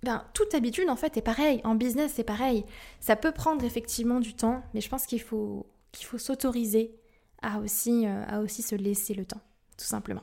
ben, 0.03 0.25
toute 0.35 0.55
habitude 0.55 0.89
en 0.89 0.97
fait 0.97 1.17
est 1.17 1.23
pareil. 1.23 1.61
En 1.65 1.75
business, 1.75 2.13
c'est 2.17 2.25
pareil. 2.25 2.65
Ça 3.01 3.17
peut 3.17 3.33
prendre 3.33 3.65
effectivement 3.65 4.21
du 4.21 4.35
temps, 4.35 4.63
mais 4.75 4.81
je 4.81 4.89
pense 4.89 5.07
qu'il 5.07 5.21
faut, 5.21 5.67
qu'il 5.93 6.07
faut 6.07 6.19
s'autoriser 6.19 6.93
à 7.41 7.59
aussi, 7.59 8.07
euh, 8.07 8.47
se 8.49 8.75
laisser 8.75 9.15
le 9.15 9.25
temps, 9.25 9.41
tout 9.77 9.85
simplement. 9.85 10.23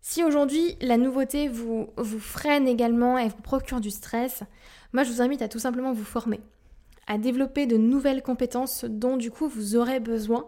Si 0.00 0.24
aujourd'hui 0.24 0.76
la 0.80 0.96
nouveauté 0.96 1.48
vous, 1.48 1.88
freine 2.18 2.66
également 2.66 3.18
et 3.18 3.28
vous 3.28 3.42
procure 3.42 3.80
du 3.80 3.90
stress, 3.90 4.42
moi 4.92 5.04
je 5.04 5.12
vous 5.12 5.22
invite 5.22 5.42
à 5.42 5.48
tout 5.48 5.60
simplement 5.60 5.92
vous 5.92 6.04
former, 6.04 6.40
à 7.06 7.18
développer 7.18 7.66
de 7.66 7.76
nouvelles 7.76 8.22
compétences 8.22 8.84
dont 8.84 9.16
du 9.16 9.30
coup 9.30 9.46
vous 9.46 9.76
aurez 9.76 10.00
besoin 10.00 10.46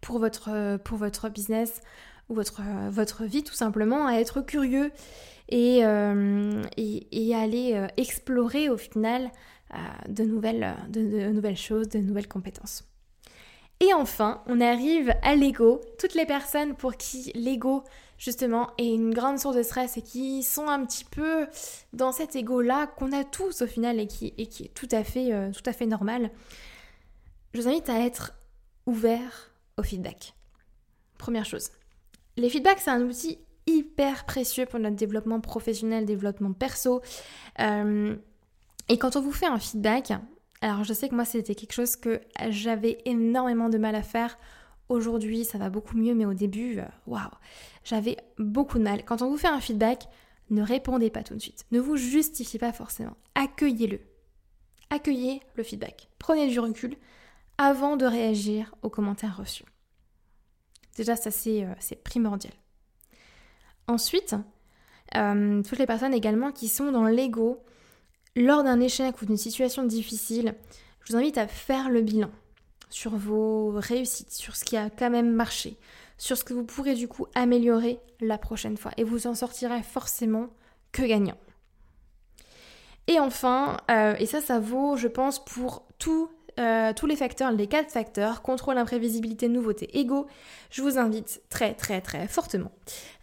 pour 0.00 0.18
votre, 0.18 0.76
pour 0.78 0.98
votre 0.98 1.28
business 1.28 1.80
ou 2.28 2.34
votre, 2.34 2.62
votre 2.90 3.24
vie 3.24 3.42
tout 3.42 3.54
simplement, 3.54 4.06
à 4.06 4.14
être 4.14 4.40
curieux 4.40 4.90
euh, 5.52 6.62
et, 6.76 7.28
et, 7.28 7.34
aller 7.34 7.72
euh, 7.74 7.86
explorer 7.96 8.68
au 8.68 8.76
final 8.76 9.30
euh, 9.72 9.76
de, 10.08 10.24
nouvelles, 10.24 10.76
de, 10.90 11.00
nouvelles 11.30 11.56
choses, 11.56 11.88
de 11.88 11.98
nouvelles 11.98 12.28
compétences. 12.28 12.84
Et 13.80 13.94
enfin, 13.94 14.42
on 14.46 14.60
arrive 14.60 15.14
à 15.22 15.34
l'ego. 15.36 15.80
Toutes 15.98 16.14
les 16.14 16.26
personnes 16.26 16.74
pour 16.74 16.96
qui 16.96 17.32
l'ego, 17.34 17.84
justement, 18.18 18.70
est 18.76 18.88
une 18.88 19.14
grande 19.14 19.38
source 19.38 19.56
de 19.56 19.62
stress 19.62 19.96
et 19.96 20.02
qui 20.02 20.42
sont 20.42 20.68
un 20.68 20.84
petit 20.84 21.04
peu 21.04 21.46
dans 21.92 22.12
cet 22.12 22.36
ego-là 22.36 22.86
qu'on 22.86 23.12
a 23.12 23.24
tous 23.24 23.62
au 23.62 23.66
final 23.66 24.00
et 24.00 24.06
qui, 24.06 24.34
et 24.36 24.48
qui 24.48 24.64
est 24.64 24.74
tout 24.74 24.88
à, 24.90 25.04
fait, 25.04 25.30
tout 25.52 25.62
à 25.64 25.72
fait 25.72 25.86
normal, 25.86 26.30
je 27.54 27.60
vous 27.60 27.68
invite 27.68 27.88
à 27.88 28.00
être 28.00 28.34
ouvert 28.84 29.52
au 29.76 29.84
feedback. 29.84 30.34
Première 31.16 31.44
chose. 31.44 31.70
Les 32.38 32.48
feedbacks, 32.50 32.78
c'est 32.78 32.90
un 32.90 33.02
outil 33.02 33.40
hyper 33.66 34.24
précieux 34.24 34.64
pour 34.64 34.78
notre 34.78 34.94
développement 34.94 35.40
professionnel, 35.40 36.04
développement 36.04 36.52
perso. 36.52 37.02
Euh, 37.58 38.14
et 38.88 38.96
quand 38.96 39.16
on 39.16 39.20
vous 39.20 39.32
fait 39.32 39.46
un 39.46 39.58
feedback, 39.58 40.12
alors 40.60 40.84
je 40.84 40.92
sais 40.92 41.08
que 41.08 41.16
moi 41.16 41.24
c'était 41.24 41.56
quelque 41.56 41.72
chose 41.72 41.96
que 41.96 42.20
j'avais 42.48 42.98
énormément 43.06 43.68
de 43.68 43.76
mal 43.76 43.96
à 43.96 44.04
faire. 44.04 44.38
Aujourd'hui 44.88 45.44
ça 45.44 45.58
va 45.58 45.68
beaucoup 45.68 45.96
mieux, 45.96 46.14
mais 46.14 46.26
au 46.26 46.32
début, 46.32 46.78
euh, 46.78 46.84
waouh, 47.08 47.28
j'avais 47.82 48.16
beaucoup 48.38 48.78
de 48.78 48.84
mal. 48.84 49.04
Quand 49.04 49.20
on 49.20 49.30
vous 49.30 49.36
fait 49.36 49.48
un 49.48 49.60
feedback, 49.60 50.06
ne 50.50 50.62
répondez 50.62 51.10
pas 51.10 51.24
tout 51.24 51.34
de 51.34 51.40
suite. 51.40 51.66
Ne 51.72 51.80
vous 51.80 51.96
justifiez 51.96 52.60
pas 52.60 52.72
forcément. 52.72 53.16
Accueillez-le. 53.34 53.98
Accueillez 54.90 55.42
le 55.56 55.64
feedback. 55.64 56.08
Prenez 56.20 56.46
du 56.46 56.60
recul 56.60 56.96
avant 57.58 57.96
de 57.96 58.06
réagir 58.06 58.76
aux 58.82 58.90
commentaires 58.90 59.36
reçus. 59.36 59.64
Déjà, 60.98 61.14
ça 61.14 61.30
c'est 61.30 61.62
euh, 61.62 61.96
primordial. 62.02 62.52
Ensuite, 63.86 64.34
euh, 65.14 65.62
toutes 65.62 65.78
les 65.78 65.86
personnes 65.86 66.12
également 66.12 66.50
qui 66.50 66.66
sont 66.66 66.90
dans 66.90 67.04
l'ego, 67.04 67.62
lors 68.34 68.64
d'un 68.64 68.80
échec 68.80 69.22
ou 69.22 69.26
d'une 69.26 69.36
situation 69.36 69.84
difficile, 69.84 70.54
je 71.04 71.12
vous 71.12 71.18
invite 71.18 71.38
à 71.38 71.46
faire 71.46 71.88
le 71.88 72.02
bilan 72.02 72.30
sur 72.90 73.14
vos 73.16 73.70
réussites, 73.76 74.32
sur 74.32 74.56
ce 74.56 74.64
qui 74.64 74.76
a 74.76 74.90
quand 74.90 75.08
même 75.08 75.30
marché, 75.30 75.76
sur 76.18 76.36
ce 76.36 76.42
que 76.42 76.52
vous 76.52 76.64
pourrez 76.64 76.94
du 76.94 77.06
coup 77.06 77.28
améliorer 77.36 78.00
la 78.20 78.36
prochaine 78.36 78.76
fois. 78.76 78.90
Et 78.96 79.04
vous 79.04 79.28
en 79.28 79.36
sortirez 79.36 79.84
forcément 79.84 80.48
que 80.90 81.02
gagnant. 81.02 81.38
Et 83.06 83.20
enfin, 83.20 83.76
euh, 83.88 84.16
et 84.18 84.26
ça 84.26 84.40
ça 84.40 84.58
vaut 84.58 84.96
je 84.96 85.06
pense 85.06 85.44
pour 85.44 85.86
tout 85.98 86.28
euh, 86.58 86.92
tous 86.92 87.06
les 87.06 87.16
facteurs, 87.16 87.52
les 87.52 87.66
quatre 87.66 87.90
facteurs, 87.90 88.42
contrôle, 88.42 88.78
imprévisibilité, 88.78 89.48
nouveauté, 89.48 89.98
ego, 89.98 90.26
je 90.70 90.82
vous 90.82 90.98
invite 90.98 91.42
très 91.48 91.74
très 91.74 92.00
très 92.00 92.26
fortement 92.28 92.72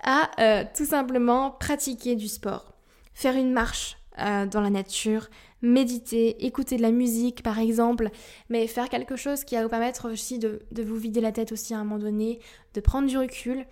à 0.04 0.30
euh, 0.40 0.64
tout 0.76 0.86
simplement 0.86 1.52
pratiquer 1.52 2.16
du 2.16 2.28
sport, 2.28 2.74
faire 3.14 3.36
une 3.36 3.52
marche 3.52 3.98
euh, 4.20 4.46
dans 4.46 4.62
la 4.62 4.70
nature, 4.70 5.30
méditer, 5.62 6.46
écouter 6.46 6.78
de 6.78 6.82
la 6.82 6.92
musique 6.92 7.44
par 7.44 7.60
exemple, 7.60 8.10
mais 8.50 8.68
faire 8.68 8.90
quelque 8.90 9.16
chose 9.16 9.44
qui 9.44 9.56
va 9.56 9.64
vous 9.64 9.70
permettre 9.70 10.10
aussi 10.12 10.40
de, 10.40 10.62
de 10.72 10.84
vous 10.84 10.96
vider 10.96 11.22
la 11.22 11.32
tête 11.32 11.52
aussi 11.52 11.74
à 11.74 11.80
un 11.80 11.84
moment 11.84 12.00
donné, 12.00 12.40
de 12.74 12.80
prendre 12.80 13.08
du 13.08 13.18
recul 13.18 13.66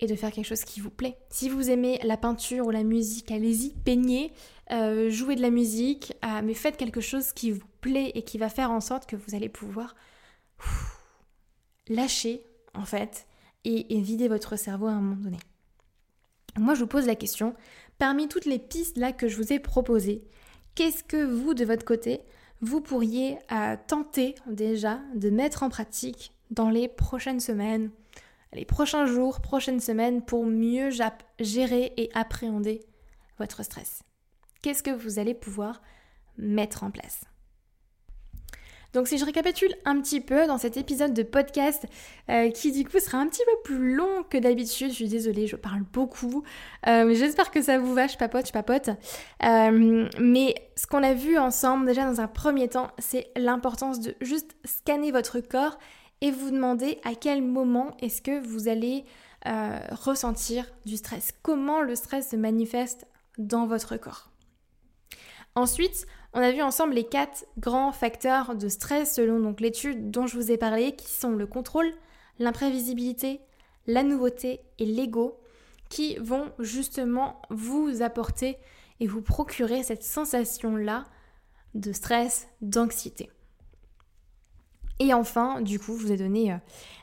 et 0.00 0.06
de 0.06 0.14
faire 0.14 0.30
quelque 0.30 0.46
chose 0.46 0.64
qui 0.64 0.80
vous 0.80 0.90
plaît. 0.90 1.16
Si 1.30 1.48
vous 1.48 1.70
aimez 1.70 1.98
la 2.04 2.16
peinture 2.16 2.66
ou 2.66 2.70
la 2.70 2.84
musique, 2.84 3.30
allez-y, 3.32 3.70
peignez, 3.84 4.32
euh, 4.72 5.10
jouez 5.10 5.36
de 5.36 5.42
la 5.42 5.50
musique, 5.50 6.14
euh, 6.24 6.40
mais 6.42 6.54
faites 6.54 6.76
quelque 6.76 7.00
chose 7.00 7.32
qui 7.32 7.52
vous 7.52 7.66
plaît 7.80 8.10
et 8.14 8.22
qui 8.22 8.36
va 8.36 8.48
faire 8.48 8.70
en 8.70 8.80
sorte 8.80 9.06
que 9.06 9.14
vous 9.14 9.34
allez 9.34 9.48
pouvoir 9.48 9.94
lâcher 11.88 12.44
en 12.74 12.84
fait 12.84 13.26
et, 13.64 14.00
vider 14.00 14.28
votre 14.28 14.56
cerveau 14.56 14.86
à 14.86 14.92
un 14.92 15.00
moment 15.00 15.22
donné. 15.22 15.38
Moi 16.58 16.74
je 16.74 16.80
vous 16.80 16.86
pose 16.86 17.06
la 17.06 17.14
question, 17.14 17.54
parmi 17.98 18.28
toutes 18.28 18.44
les 18.44 18.58
pistes 18.58 18.96
là 18.96 19.12
que 19.12 19.28
je 19.28 19.36
vous 19.36 19.52
ai 19.52 19.58
proposées, 19.58 20.24
qu'est-ce 20.74 21.04
que 21.04 21.24
vous 21.24 21.54
de 21.54 21.64
votre 21.64 21.84
côté 21.84 22.20
vous 22.62 22.80
pourriez 22.80 23.38
euh, 23.52 23.76
tenter 23.86 24.34
déjà 24.46 25.00
de 25.14 25.28
mettre 25.28 25.62
en 25.62 25.68
pratique 25.68 26.32
dans 26.50 26.70
les 26.70 26.88
prochaines 26.88 27.40
semaines, 27.40 27.90
les 28.54 28.64
prochains 28.64 29.04
jours, 29.04 29.40
prochaines 29.40 29.80
semaines 29.80 30.22
pour 30.22 30.46
mieux 30.46 30.88
gérer 31.38 31.92
et 31.98 32.10
appréhender 32.14 32.80
votre 33.38 33.62
stress? 33.62 34.02
Qu'est-ce 34.62 34.82
que 34.82 34.90
vous 34.90 35.18
allez 35.18 35.34
pouvoir 35.34 35.82
mettre 36.38 36.82
en 36.84 36.90
place 36.90 37.24
donc 38.96 39.08
si 39.08 39.18
je 39.18 39.26
récapitule 39.26 39.74
un 39.84 40.00
petit 40.00 40.22
peu 40.22 40.46
dans 40.46 40.56
cet 40.56 40.78
épisode 40.78 41.12
de 41.12 41.22
podcast 41.22 41.84
euh, 42.30 42.50
qui 42.50 42.72
du 42.72 42.82
coup 42.88 42.98
sera 42.98 43.18
un 43.18 43.26
petit 43.26 43.42
peu 43.44 43.62
plus 43.62 43.94
long 43.94 44.22
que 44.30 44.38
d'habitude, 44.38 44.88
je 44.88 44.94
suis 44.94 45.08
désolée, 45.08 45.46
je 45.46 45.56
parle 45.56 45.82
beaucoup, 45.92 46.44
euh, 46.86 47.12
j'espère 47.12 47.50
que 47.50 47.60
ça 47.60 47.78
vous 47.78 47.92
va, 47.92 48.06
je 48.06 48.16
papote, 48.16 48.46
je 48.46 48.52
papote. 48.52 48.88
Euh, 49.44 50.08
mais 50.18 50.54
ce 50.76 50.86
qu'on 50.86 51.02
a 51.02 51.12
vu 51.12 51.36
ensemble 51.36 51.84
déjà 51.84 52.10
dans 52.10 52.22
un 52.22 52.26
premier 52.26 52.68
temps, 52.68 52.90
c'est 52.98 53.26
l'importance 53.36 54.00
de 54.00 54.14
juste 54.22 54.56
scanner 54.64 55.10
votre 55.10 55.40
corps 55.40 55.78
et 56.22 56.30
vous 56.30 56.50
demander 56.50 56.98
à 57.04 57.14
quel 57.14 57.42
moment 57.42 57.94
est-ce 58.00 58.22
que 58.22 58.40
vous 58.40 58.66
allez 58.66 59.04
ressentir 59.92 60.66
du 60.86 60.96
stress, 60.96 61.32
comment 61.42 61.80
le 61.80 61.94
stress 61.94 62.30
se 62.30 62.36
manifeste 62.36 63.06
dans 63.38 63.66
votre 63.66 63.96
corps. 63.96 64.30
Ensuite, 65.56 66.06
on 66.34 66.40
a 66.40 66.52
vu 66.52 66.60
ensemble 66.60 66.92
les 66.92 67.04
quatre 67.04 67.46
grands 67.58 67.90
facteurs 67.90 68.54
de 68.54 68.68
stress 68.68 69.14
selon 69.14 69.56
l'étude 69.58 70.10
dont 70.10 70.26
je 70.26 70.36
vous 70.36 70.52
ai 70.52 70.58
parlé, 70.58 70.94
qui 70.94 71.08
sont 71.08 71.30
le 71.30 71.46
contrôle, 71.46 71.90
l'imprévisibilité, 72.38 73.40
la 73.86 74.02
nouveauté 74.02 74.60
et 74.78 74.84
l'ego, 74.84 75.40
qui 75.88 76.16
vont 76.16 76.52
justement 76.58 77.40
vous 77.48 78.02
apporter 78.02 78.58
et 79.00 79.06
vous 79.06 79.22
procurer 79.22 79.82
cette 79.82 80.04
sensation-là 80.04 81.04
de 81.74 81.92
stress, 81.92 82.48
d'anxiété. 82.60 83.30
Et 84.98 85.12
enfin, 85.12 85.60
du 85.60 85.78
coup, 85.78 85.98
je 85.98 86.06
vous 86.06 86.12
ai 86.12 86.16
donné 86.16 86.52
euh, 86.52 86.56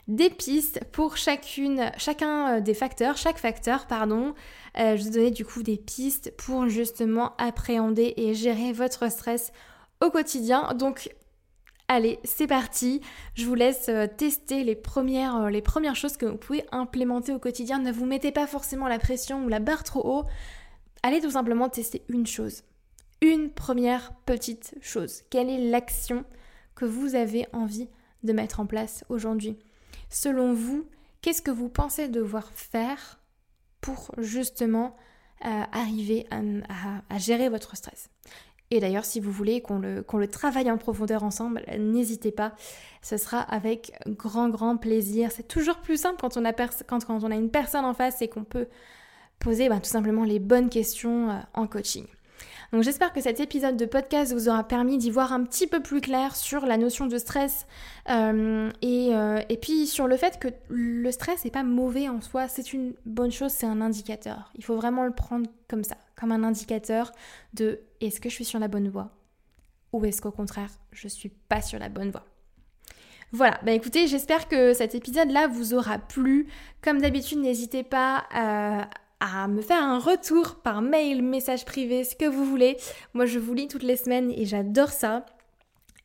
des 0.08 0.30
pistes 0.30 0.80
pour 0.90 1.16
chacune, 1.16 1.92
chacun 1.96 2.56
euh, 2.56 2.60
des 2.60 2.74
facteurs, 2.74 3.16
chaque 3.16 3.38
facteur, 3.38 3.86
pardon. 3.86 4.34
Euh, 4.78 4.96
je 4.96 5.02
vous 5.02 5.08
ai 5.08 5.12
donné 5.12 5.30
du 5.30 5.44
coup 5.44 5.62
des 5.62 5.76
pistes 5.76 6.32
pour 6.36 6.68
justement 6.68 7.36
appréhender 7.38 8.14
et 8.16 8.34
gérer 8.34 8.72
votre 8.72 9.10
stress 9.10 9.52
au 10.04 10.10
quotidien. 10.10 10.74
Donc, 10.74 11.14
allez, 11.86 12.18
c'est 12.24 12.48
parti. 12.48 13.00
Je 13.34 13.46
vous 13.46 13.54
laisse 13.54 13.88
tester 14.16 14.64
les 14.64 14.74
premières, 14.74 15.48
les 15.48 15.62
premières 15.62 15.96
choses 15.96 16.16
que 16.16 16.26
vous 16.26 16.36
pouvez 16.36 16.64
implémenter 16.72 17.32
au 17.32 17.38
quotidien. 17.38 17.78
Ne 17.78 17.92
vous 17.92 18.06
mettez 18.06 18.32
pas 18.32 18.48
forcément 18.48 18.88
la 18.88 18.98
pression 18.98 19.44
ou 19.44 19.48
la 19.48 19.60
barre 19.60 19.84
trop 19.84 20.02
haut. 20.04 20.24
Allez 21.04 21.20
tout 21.20 21.30
simplement 21.30 21.68
tester 21.68 22.02
une 22.08 22.26
chose. 22.26 22.62
Une 23.20 23.50
première 23.50 24.12
petite 24.26 24.74
chose. 24.80 25.22
Quelle 25.30 25.48
est 25.48 25.70
l'action 25.70 26.24
que 26.74 26.84
vous 26.84 27.14
avez 27.14 27.46
envie 27.52 27.88
de 28.22 28.32
mettre 28.32 28.60
en 28.60 28.66
place 28.66 29.04
aujourd'hui. 29.08 29.58
Selon 30.10 30.52
vous, 30.52 30.86
qu'est-ce 31.22 31.42
que 31.42 31.50
vous 31.50 31.68
pensez 31.68 32.08
devoir 32.08 32.50
faire 32.52 33.20
pour 33.80 34.12
justement 34.18 34.96
euh, 35.44 35.62
arriver 35.72 36.26
à, 36.30 37.18
gérer 37.18 37.48
votre 37.48 37.76
stress? 37.76 38.10
Et 38.70 38.80
d'ailleurs, 38.80 39.04
si 39.04 39.20
vous 39.20 39.30
voulez 39.30 39.60
qu'on 39.60 39.78
le, 39.78 40.26
travaille 40.26 40.70
en 40.70 40.78
profondeur 40.78 41.22
ensemble, 41.22 41.64
n'hésitez 41.78 42.32
pas. 42.32 42.54
Ce 43.02 43.16
sera 43.16 43.40
avec 43.40 43.92
grand, 44.08 44.48
grand 44.48 44.76
plaisir. 44.76 45.30
C'est 45.32 45.46
toujours 45.46 45.78
plus 45.78 45.98
simple 45.98 46.16
quand 46.20 46.36
on 46.36 46.44
a, 46.44 46.52
quand, 46.52 47.04
quand 47.04 47.22
on 47.22 47.30
a 47.30 47.36
une 47.36 47.50
personne 47.50 47.84
en 47.84 47.94
face 47.94 48.22
et 48.22 48.28
qu'on 48.28 48.44
peut 48.44 48.68
poser 49.38 49.68
bah, 49.68 49.80
tout 49.80 49.90
simplement 49.90 50.24
les 50.24 50.38
bonnes 50.38 50.70
questions 50.70 51.30
euh, 51.30 51.38
en 51.52 51.66
coaching. 51.66 52.06
Donc 52.74 52.82
j'espère 52.82 53.12
que 53.12 53.20
cet 53.20 53.38
épisode 53.38 53.76
de 53.76 53.86
podcast 53.86 54.32
vous 54.32 54.48
aura 54.48 54.64
permis 54.64 54.98
d'y 54.98 55.12
voir 55.12 55.32
un 55.32 55.44
petit 55.44 55.68
peu 55.68 55.80
plus 55.80 56.00
clair 56.00 56.34
sur 56.34 56.66
la 56.66 56.76
notion 56.76 57.06
de 57.06 57.18
stress 57.18 57.68
euh, 58.10 58.68
euh, 58.84 59.40
et, 59.48 59.56
puis 59.58 59.86
sur 59.86 60.08
le 60.08 60.16
fait 60.16 60.40
que 60.40 60.48
le 60.70 61.12
stress 61.12 61.44
n'est 61.44 61.52
pas 61.52 61.62
mauvais 61.62 62.08
en 62.08 62.20
soi, 62.20 62.48
c'est 62.48 62.72
une 62.72 62.94
bonne 63.06 63.30
chose, 63.30 63.52
c'est 63.52 63.66
un 63.66 63.80
indicateur. 63.80 64.50
Il 64.56 64.64
faut 64.64 64.74
vraiment 64.74 65.04
le 65.04 65.12
prendre 65.12 65.48
comme 65.68 65.84
ça, 65.84 65.96
comme 66.16 66.32
un 66.32 66.42
indicateur 66.42 67.12
de 67.52 67.78
est-ce 68.00 68.20
que 68.20 68.28
je 68.28 68.34
suis 68.34 68.44
sur 68.44 68.58
la 68.58 68.66
bonne 68.66 68.88
voie 68.88 69.12
ou 69.92 70.04
est-ce 70.04 70.20
qu'au 70.20 70.32
contraire 70.32 70.70
je 70.90 71.06
suis 71.06 71.28
pas 71.28 71.62
sur 71.62 71.78
la 71.78 71.88
bonne 71.88 72.10
voie. 72.10 72.26
Voilà, 73.30 73.60
bah 73.64 73.70
écoutez, 73.70 74.08
j'espère 74.08 74.48
que 74.48 74.74
cet 74.74 74.96
épisode-là 74.96 75.46
vous 75.46 75.74
aura 75.74 76.00
plu. 76.00 76.48
Comme 76.82 77.00
d'habitude, 77.00 77.38
n'hésitez 77.38 77.84
pas 77.84 78.24
à 78.32 78.88
à 79.24 79.48
me 79.48 79.62
faire 79.62 79.82
un 79.82 79.98
retour 79.98 80.56
par 80.56 80.82
mail, 80.82 81.22
message 81.22 81.64
privé, 81.64 82.04
ce 82.04 82.14
que 82.14 82.26
vous 82.26 82.44
voulez. 82.44 82.76
Moi, 83.14 83.24
je 83.24 83.38
vous 83.38 83.54
lis 83.54 83.68
toutes 83.68 83.82
les 83.82 83.96
semaines 83.96 84.30
et 84.30 84.44
j'adore 84.44 84.90
ça. 84.90 85.24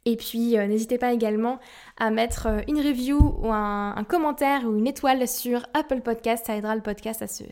Et 0.06 0.16
puis, 0.16 0.58
euh, 0.58 0.68
n'hésitez 0.68 0.98
pas 0.98 1.12
également 1.12 1.60
à 1.98 2.12
mettre 2.12 2.48
euh, 2.48 2.62
une 2.70 2.80
review 2.80 3.18
ou 3.42 3.52
un, 3.52 4.04
commentaire 4.08 4.64
ou 4.66 4.78
une 4.78 4.88
étoile 4.88 5.28
sur 5.28 5.66
Apple 5.74 6.00
Podcast. 6.00 6.46
Ça 6.48 6.56
aidera 6.56 6.76
le 6.76 6.82
podcast 6.82 7.22
à 7.22 7.28
se, 7.28 7.44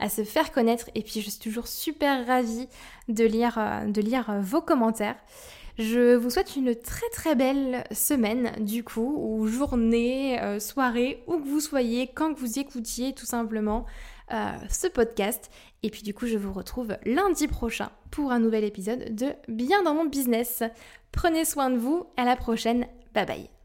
à 0.00 0.08
se 0.08 0.24
faire 0.24 0.50
connaître. 0.50 0.90
Et 0.96 1.02
puis, 1.02 1.20
je 1.20 1.30
suis 1.30 1.40
toujours 1.40 1.68
super 1.68 2.26
ravie 2.26 2.68
de 3.08 3.24
lire, 3.24 3.58
euh, 3.58 3.86
de 3.86 4.00
lire 4.00 4.40
vos 4.40 4.60
commentaires. 4.60 5.16
Je 5.78 6.16
vous 6.16 6.30
souhaite 6.30 6.56
une 6.56 6.74
très 6.74 7.08
très 7.12 7.34
belle 7.34 7.84
semaine 7.92 8.52
du 8.60 8.84
coup, 8.84 9.16
ou 9.18 9.46
journée, 9.46 10.38
soirée, 10.60 11.22
où 11.26 11.38
que 11.38 11.48
vous 11.48 11.60
soyez, 11.60 12.08
quand 12.08 12.34
que 12.34 12.40
vous 12.40 12.58
écoutiez 12.58 13.14
tout 13.14 13.24
simplement. 13.24 13.86
Euh, 14.32 14.52
ce 14.70 14.86
podcast. 14.86 15.50
Et 15.82 15.90
puis 15.90 16.02
du 16.02 16.14
coup, 16.14 16.26
je 16.26 16.38
vous 16.38 16.52
retrouve 16.52 16.96
lundi 17.04 17.48
prochain 17.48 17.90
pour 18.10 18.30
un 18.30 18.38
nouvel 18.38 18.64
épisode 18.64 19.14
de 19.14 19.34
Bien 19.48 19.82
dans 19.82 19.94
mon 19.94 20.06
business. 20.06 20.62
Prenez 21.10 21.44
soin 21.44 21.70
de 21.70 21.76
vous, 21.76 22.06
à 22.16 22.24
la 22.24 22.36
prochaine, 22.36 22.86
bye 23.14 23.26
bye. 23.26 23.61